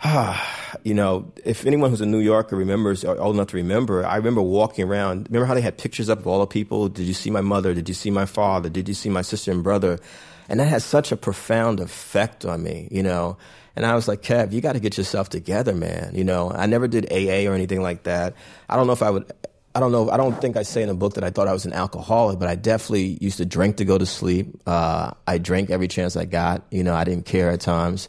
you 0.84 0.94
know, 0.94 1.32
if 1.44 1.66
anyone 1.66 1.90
who's 1.90 2.02
a 2.02 2.06
New 2.06 2.20
Yorker 2.20 2.56
remembers, 2.56 3.04
or 3.04 3.18
old 3.18 3.36
enough 3.36 3.48
to 3.48 3.58
remember, 3.58 4.06
I 4.06 4.18
remember 4.18 4.42
walking 4.42 4.88
around. 4.88 5.28
Remember 5.30 5.46
how 5.46 5.54
they 5.54 5.62
had 5.62 5.78
pictures 5.78 6.10
up 6.10 6.20
of 6.20 6.28
all 6.28 6.40
the 6.40 6.48
people? 6.48 6.90
Did 6.90 7.06
you 7.06 7.14
see 7.14 7.32
my 7.32 7.42
mother? 7.42 7.74
Did 7.74 7.88
you 7.88 7.96
see 7.96 8.12
my 8.12 8.26
father? 8.26 8.70
Did 8.70 8.88
you 8.88 8.94
see 8.94 9.10
my 9.10 9.22
sister 9.22 9.52
and 9.52 9.64
brother? 9.64 10.00
And 10.48 10.60
that 10.60 10.66
had 10.66 10.84
such 10.84 11.12
a 11.12 11.18
profound 11.18 11.80
effect 11.80 12.46
on 12.46 12.62
me, 12.62 12.88
you 12.92 13.02
know. 13.02 13.38
And 13.76 13.86
I 13.86 13.96
was 13.96 14.08
like, 14.08 14.22
Kev, 14.22 14.54
you 14.54 14.62
got 14.62 14.74
to 14.74 14.80
get 14.80 14.98
yourself 14.98 15.30
together, 15.30 15.74
man. 15.74 16.12
You 16.14 16.24
know, 16.24 16.52
I 16.52 16.66
never 16.66 16.88
did 16.88 17.12
AA 17.12 17.50
or 17.50 17.56
anything 17.56 17.82
like 17.82 18.04
that. 18.04 18.36
I 18.70 18.78
don't 18.78 18.88
know 18.88 18.94
if 18.94 19.02
I 19.02 19.10
would 19.10 19.32
I 19.76 19.82
don't 19.82 19.92
know. 19.92 20.10
I 20.10 20.16
don't 20.16 20.40
think 20.40 20.56
I 20.56 20.64
say 20.64 20.82
in 20.82 20.88
the 20.88 20.96
book 20.96 21.16
that 21.16 21.26
I 21.26 21.32
thought 21.32 21.50
I 21.50 21.54
was 21.54 21.66
an 21.66 21.74
alcoholic, 21.74 22.40
but 22.40 22.48
I 22.48 22.56
definitely 22.56 23.18
used 23.20 23.38
to 23.38 23.46
drink 23.46 23.76
to 23.78 23.86
go 23.86 23.98
to 23.98 24.06
sleep. 24.06 24.62
Uh, 24.66 25.12
I 25.28 25.38
drank 25.38 25.70
every 25.70 25.90
chance 25.90 26.16
I 26.16 26.24
got. 26.24 26.64
You 26.72 26.82
know, 26.82 26.96
I 26.96 27.04
didn't 27.04 27.26
care 27.26 27.52
at 27.52 27.60
times. 27.60 28.08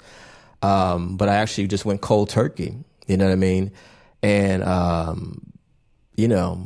Um, 0.62 1.16
but 1.16 1.28
I 1.28 1.34
actually 1.34 1.66
just 1.66 1.84
went 1.84 2.00
cold 2.00 2.30
turkey. 2.30 2.76
You 3.08 3.16
know 3.16 3.24
what 3.24 3.32
I 3.32 3.36
mean? 3.36 3.72
And, 4.22 4.62
um, 4.62 5.52
you 6.16 6.28
know, 6.28 6.64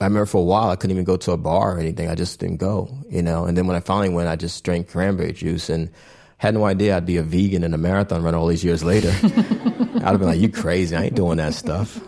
I 0.00 0.04
remember 0.04 0.26
for 0.26 0.38
a 0.38 0.44
while 0.44 0.70
I 0.70 0.76
couldn't 0.76 0.96
even 0.96 1.04
go 1.04 1.18
to 1.18 1.32
a 1.32 1.36
bar 1.36 1.76
or 1.76 1.78
anything. 1.78 2.08
I 2.08 2.14
just 2.14 2.40
didn't 2.40 2.56
go, 2.56 2.88
you 3.10 3.22
know. 3.22 3.44
And 3.44 3.56
then 3.56 3.66
when 3.66 3.76
I 3.76 3.80
finally 3.80 4.08
went, 4.08 4.28
I 4.28 4.36
just 4.36 4.64
drank 4.64 4.88
cranberry 4.88 5.32
juice 5.32 5.68
and 5.68 5.90
had 6.38 6.54
no 6.54 6.64
idea 6.64 6.96
I'd 6.96 7.04
be 7.04 7.18
a 7.18 7.22
vegan 7.22 7.64
and 7.64 7.74
a 7.74 7.78
marathon 7.78 8.22
runner 8.22 8.38
all 8.38 8.46
these 8.46 8.64
years 8.64 8.82
later. 8.82 9.10
I'd 9.22 10.02
have 10.02 10.18
been 10.20 10.28
like, 10.28 10.40
you 10.40 10.48
crazy. 10.48 10.96
I 10.96 11.04
ain't 11.04 11.16
doing 11.16 11.36
that 11.36 11.52
stuff. 11.52 12.00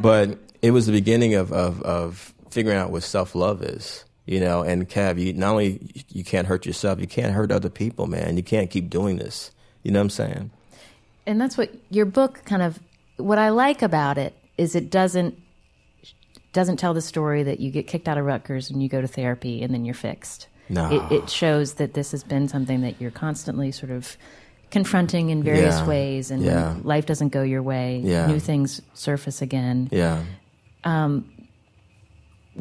But 0.00 0.38
it 0.64 0.70
was 0.70 0.86
the 0.86 0.92
beginning 0.92 1.34
of, 1.34 1.52
of, 1.52 1.82
of 1.82 2.34
figuring 2.50 2.78
out 2.78 2.90
what 2.90 3.02
self 3.02 3.34
love 3.34 3.62
is. 3.62 4.04
You 4.26 4.40
know, 4.40 4.62
and 4.62 4.88
Kev, 4.88 5.20
you 5.20 5.34
not 5.34 5.50
only 5.50 6.04
you 6.08 6.24
can't 6.24 6.46
hurt 6.46 6.64
yourself, 6.64 6.98
you 6.98 7.06
can't 7.06 7.34
hurt 7.34 7.52
other 7.52 7.68
people, 7.68 8.06
man. 8.06 8.38
You 8.38 8.42
can't 8.42 8.70
keep 8.70 8.88
doing 8.88 9.18
this. 9.18 9.50
You 9.82 9.90
know 9.90 9.98
what 9.98 10.04
I'm 10.04 10.10
saying? 10.10 10.50
And 11.26 11.38
that's 11.38 11.58
what 11.58 11.70
your 11.90 12.06
book 12.06 12.40
kind 12.46 12.62
of. 12.62 12.78
What 13.18 13.36
I 13.38 13.50
like 13.50 13.82
about 13.82 14.16
it 14.16 14.32
is 14.56 14.74
it 14.74 14.90
doesn't 14.90 15.38
doesn't 16.54 16.78
tell 16.78 16.94
the 16.94 17.02
story 17.02 17.42
that 17.42 17.60
you 17.60 17.70
get 17.70 17.86
kicked 17.86 18.08
out 18.08 18.16
of 18.16 18.24
Rutgers 18.24 18.70
and 18.70 18.82
you 18.82 18.88
go 18.88 19.00
to 19.02 19.08
therapy 19.08 19.62
and 19.62 19.74
then 19.74 19.84
you're 19.84 19.94
fixed. 19.94 20.48
No. 20.70 20.90
It, 21.10 21.12
it 21.24 21.28
shows 21.30 21.74
that 21.74 21.92
this 21.94 22.12
has 22.12 22.24
been 22.24 22.48
something 22.48 22.80
that 22.82 23.00
you're 23.00 23.10
constantly 23.10 23.72
sort 23.72 23.90
of 23.92 24.16
confronting 24.70 25.30
in 25.30 25.42
various 25.42 25.76
Yeah. 25.80 25.86
ways, 25.86 26.30
and 26.30 26.42
Yeah. 26.42 26.76
life 26.82 27.06
doesn't 27.06 27.28
go 27.28 27.42
your 27.42 27.62
way. 27.62 28.00
Yeah. 28.02 28.26
New 28.26 28.40
things 28.40 28.80
surface 28.94 29.42
again. 29.42 29.88
Yeah. 29.92 30.22
Um, 30.84 31.30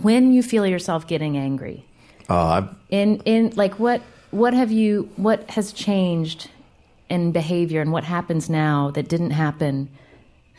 when 0.01 0.33
you 0.33 0.41
feel 0.41 0.65
yourself 0.65 1.07
getting 1.07 1.37
angry, 1.37 1.85
I, 2.29 2.67
in 2.89 3.17
in 3.25 3.51
like 3.55 3.79
what 3.79 4.01
what 4.31 4.53
have 4.53 4.71
you 4.71 5.09
what 5.15 5.49
has 5.51 5.71
changed 5.71 6.49
in 7.09 7.31
behavior 7.31 7.81
and 7.81 7.91
what 7.91 8.03
happens 8.03 8.49
now 8.49 8.91
that 8.91 9.07
didn't 9.07 9.31
happen 9.31 9.89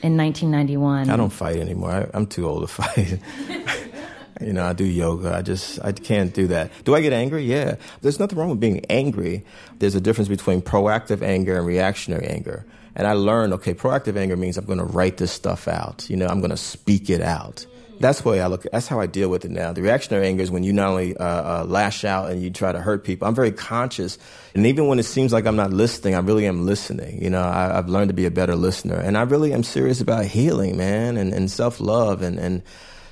in 0.02 0.16
1991? 0.16 1.10
I 1.10 1.16
don't 1.16 1.30
fight 1.30 1.56
anymore. 1.56 1.90
I, 1.90 2.06
I'm 2.14 2.26
too 2.26 2.46
old 2.46 2.62
to 2.62 2.66
fight. 2.68 3.18
You 4.40 4.52
know, 4.52 4.64
I 4.64 4.72
do 4.72 4.84
yoga. 4.84 5.34
I 5.34 5.42
just 5.42 5.82
I 5.84 5.92
can't 5.92 6.32
do 6.32 6.46
that. 6.48 6.70
Do 6.84 6.94
I 6.94 7.00
get 7.00 7.12
angry? 7.12 7.44
Yeah. 7.44 7.76
There's 8.00 8.18
nothing 8.18 8.38
wrong 8.38 8.50
with 8.50 8.60
being 8.60 8.84
angry. 8.86 9.44
There's 9.78 9.94
a 9.94 10.00
difference 10.00 10.28
between 10.28 10.62
proactive 10.62 11.22
anger 11.22 11.56
and 11.56 11.66
reactionary 11.66 12.26
anger. 12.26 12.64
And 12.96 13.06
I 13.06 13.12
learned, 13.12 13.52
okay, 13.54 13.74
proactive 13.74 14.16
anger 14.16 14.36
means 14.36 14.56
I'm 14.56 14.66
going 14.66 14.78
to 14.78 14.84
write 14.84 15.16
this 15.16 15.32
stuff 15.32 15.66
out. 15.66 16.08
You 16.08 16.16
know, 16.16 16.26
I'm 16.26 16.38
going 16.38 16.50
to 16.50 16.56
speak 16.56 17.10
it 17.10 17.20
out. 17.20 17.66
That's 18.00 18.20
the 18.20 18.28
way 18.28 18.40
I 18.40 18.48
look. 18.48 18.64
That's 18.70 18.88
how 18.88 19.00
I 19.00 19.06
deal 19.06 19.28
with 19.28 19.44
it 19.44 19.50
now. 19.50 19.72
The 19.72 19.82
reactionary 19.82 20.26
anger 20.26 20.42
is 20.42 20.50
when 20.50 20.64
you 20.64 20.72
not 20.72 20.88
only 20.88 21.16
uh, 21.16 21.24
uh, 21.24 21.64
lash 21.64 22.04
out 22.04 22.30
and 22.30 22.42
you 22.42 22.50
try 22.50 22.72
to 22.72 22.80
hurt 22.80 23.04
people. 23.04 23.28
I'm 23.28 23.34
very 23.34 23.52
conscious, 23.52 24.18
and 24.54 24.66
even 24.66 24.88
when 24.88 24.98
it 24.98 25.04
seems 25.04 25.32
like 25.32 25.46
I'm 25.46 25.56
not 25.56 25.72
listening, 25.72 26.14
I 26.14 26.18
really 26.18 26.46
am 26.46 26.66
listening. 26.66 27.22
You 27.22 27.30
know, 27.30 27.42
I, 27.42 27.78
I've 27.78 27.88
learned 27.88 28.08
to 28.08 28.14
be 28.14 28.26
a 28.26 28.30
better 28.30 28.56
listener, 28.56 28.96
and 28.96 29.16
I 29.16 29.22
really 29.22 29.52
am 29.52 29.62
serious 29.62 30.00
about 30.00 30.24
healing, 30.24 30.76
man, 30.76 31.16
and, 31.16 31.32
and 31.32 31.50
self 31.50 31.80
love, 31.80 32.22
and 32.22 32.38
and 32.38 32.62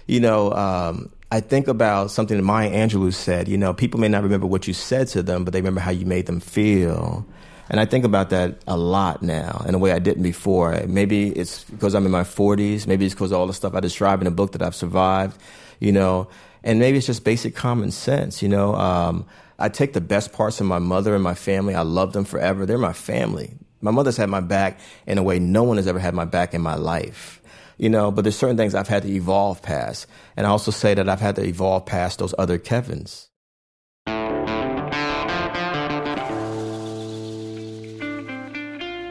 you 0.07 0.21
know. 0.21 0.53
Um, 0.53 1.11
I 1.31 1.41
think 1.41 1.67
about 1.67 2.11
something 2.11 2.37
that 2.37 2.43
Maya 2.43 2.71
Angelou 2.71 3.13
said. 3.13 3.49
You 3.49 3.57
know, 3.57 3.73
people 3.73 3.99
may 3.99 4.09
not 4.09 4.23
remember 4.23 4.47
what 4.47 4.69
you 4.69 4.75
said 4.75 5.09
to 5.09 5.23
them, 5.23 5.45
but 5.45 5.55
they 5.55 5.61
remember 5.61 5.81
how 5.81 5.91
you 5.91 6.05
made 6.05 6.27
them 6.27 6.41
feel. 6.41 7.27
And 7.71 7.81
I 7.81 7.87
think 7.87 8.05
about 8.05 8.29
that 8.31 8.59
a 8.67 8.77
lot 8.77 9.23
now 9.23 9.65
in 9.67 9.75
a 9.75 9.79
way 9.79 9.93
I 9.93 9.99
didn't 9.99 10.25
before. 10.25 10.79
Maybe 10.87 11.31
it's 11.31 11.65
because 11.65 11.95
I'm 11.95 12.05
in 12.05 12.13
my 12.13 12.23
40s. 12.23 12.87
Maybe 12.87 13.07
it's 13.07 13.15
because 13.15 13.33
of 13.33 13.39
all 13.39 13.47
the 13.47 13.55
stuff 13.55 13.75
I 13.75 13.81
describe 13.81 14.21
in 14.21 14.27
the 14.27 14.31
book 14.31 14.53
that 14.53 14.61
I've 14.61 14.75
survived, 14.75 15.41
you 15.81 15.91
know. 15.91 16.29
And 16.63 16.79
maybe 16.79 16.99
it's 16.99 17.07
just 17.07 17.25
basic 17.25 17.55
common 17.55 17.93
sense, 17.93 18.43
you 18.43 18.49
know. 18.51 18.75
Um, 18.75 19.25
I 19.59 19.71
take 19.71 19.95
the 19.95 20.03
best 20.03 20.33
parts 20.35 20.61
of 20.61 20.67
my 20.67 20.81
mother 20.81 21.15
and 21.15 21.25
my 21.25 21.35
family. 21.35 21.75
I 21.75 21.81
love 21.81 22.13
them 22.13 22.27
forever. 22.27 22.67
They're 22.67 22.77
my 22.77 22.93
family. 22.93 23.55
My 23.81 23.91
mother's 23.91 24.17
had 24.17 24.29
my 24.29 24.41
back 24.41 24.79
in 25.07 25.19
a 25.19 25.23
way 25.23 25.39
no 25.39 25.63
one 25.63 25.77
has 25.79 25.87
ever 25.87 25.99
had 25.99 26.15
my 26.15 26.25
back 26.25 26.53
in 26.55 26.61
my 26.61 26.75
life. 26.75 27.42
You 27.79 27.89
know, 27.89 28.11
but 28.11 28.23
there's 28.23 28.39
certain 28.39 28.57
things 28.57 28.75
I've 28.75 28.89
had 28.89 29.03
to 29.03 29.09
evolve 29.09 29.63
past. 29.63 30.07
And 30.37 30.47
I 30.47 30.51
also 30.51 30.71
say 30.71 30.95
that 30.95 31.09
I've 31.09 31.21
had 31.21 31.37
to 31.37 31.45
evolve 31.45 31.87
past 31.87 32.19
those 32.19 32.35
other 32.39 32.59
Kevins. 32.59 33.29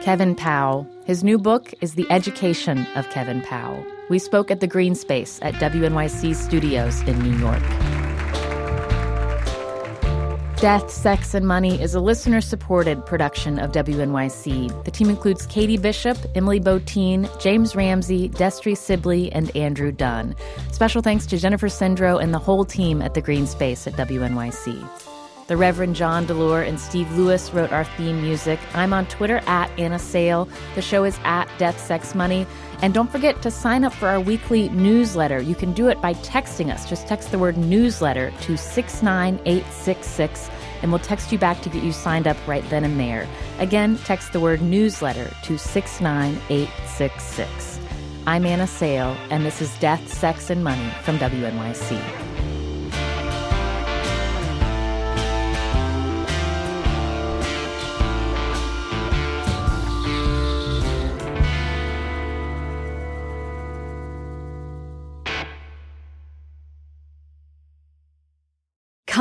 Kevin 0.02 0.34
Powell. 0.34 0.84
His 1.04 1.22
new 1.22 1.38
book 1.38 1.72
is 1.80 1.94
The 1.94 2.10
Education 2.10 2.86
of 2.96 3.08
Kevin 3.10 3.40
Powell. 3.42 3.86
We 4.10 4.18
spoke 4.18 4.50
at 4.50 4.58
the 4.58 4.66
Green 4.66 4.96
Space 4.96 5.38
at 5.42 5.54
WNYC 5.54 6.34
Studios 6.34 7.00
in 7.02 7.18
New 7.20 7.38
York. 7.38 7.62
Death, 10.62 10.92
Sex, 10.92 11.34
and 11.34 11.44
Money 11.44 11.82
is 11.82 11.96
a 11.96 12.00
listener 12.00 12.40
supported 12.40 13.04
production 13.04 13.58
of 13.58 13.72
WNYC. 13.72 14.84
The 14.84 14.92
team 14.92 15.10
includes 15.10 15.44
Katie 15.46 15.76
Bishop, 15.76 16.16
Emily 16.36 16.60
Botein, 16.60 17.28
James 17.40 17.74
Ramsey, 17.74 18.28
Destry 18.28 18.76
Sibley, 18.76 19.32
and 19.32 19.50
Andrew 19.56 19.90
Dunn. 19.90 20.36
Special 20.70 21.02
thanks 21.02 21.26
to 21.26 21.36
Jennifer 21.36 21.66
Sendro 21.66 22.22
and 22.22 22.32
the 22.32 22.38
whole 22.38 22.64
team 22.64 23.02
at 23.02 23.14
the 23.14 23.20
Green 23.20 23.48
Space 23.48 23.88
at 23.88 23.94
WNYC. 23.94 24.88
The 25.48 25.56
Reverend 25.56 25.96
John 25.96 26.28
DeLore 26.28 26.64
and 26.64 26.78
Steve 26.78 27.10
Lewis 27.18 27.52
wrote 27.52 27.72
our 27.72 27.82
theme 27.82 28.22
music. 28.22 28.60
I'm 28.72 28.92
on 28.92 29.06
Twitter 29.06 29.42
at 29.48 29.68
Anna 29.80 29.98
Sale. 29.98 30.48
The 30.76 30.82
show 30.82 31.02
is 31.02 31.18
at 31.24 31.48
Death, 31.58 31.84
Sex, 31.84 32.14
Money. 32.14 32.46
And 32.82 32.92
don't 32.92 33.10
forget 33.10 33.40
to 33.42 33.50
sign 33.50 33.84
up 33.84 33.92
for 33.92 34.08
our 34.08 34.20
weekly 34.20 34.68
newsletter. 34.70 35.40
You 35.40 35.54
can 35.54 35.72
do 35.72 35.88
it 35.88 36.00
by 36.00 36.14
texting 36.14 36.72
us. 36.72 36.88
Just 36.88 37.06
text 37.06 37.30
the 37.30 37.38
word 37.38 37.56
newsletter 37.56 38.32
to 38.42 38.56
69866, 38.56 40.50
and 40.82 40.90
we'll 40.90 40.98
text 40.98 41.30
you 41.30 41.38
back 41.38 41.62
to 41.62 41.68
get 41.68 41.84
you 41.84 41.92
signed 41.92 42.26
up 42.26 42.36
right 42.46 42.68
then 42.70 42.82
and 42.82 42.98
there. 42.98 43.28
Again, 43.60 43.98
text 43.98 44.32
the 44.32 44.40
word 44.40 44.60
newsletter 44.60 45.32
to 45.44 45.56
69866. 45.56 47.78
I'm 48.26 48.44
Anna 48.44 48.66
Sale, 48.66 49.16
and 49.30 49.46
this 49.46 49.62
is 49.62 49.78
Death, 49.78 50.12
Sex, 50.12 50.50
and 50.50 50.64
Money 50.64 50.90
from 51.04 51.18
WNYC. 51.18 52.41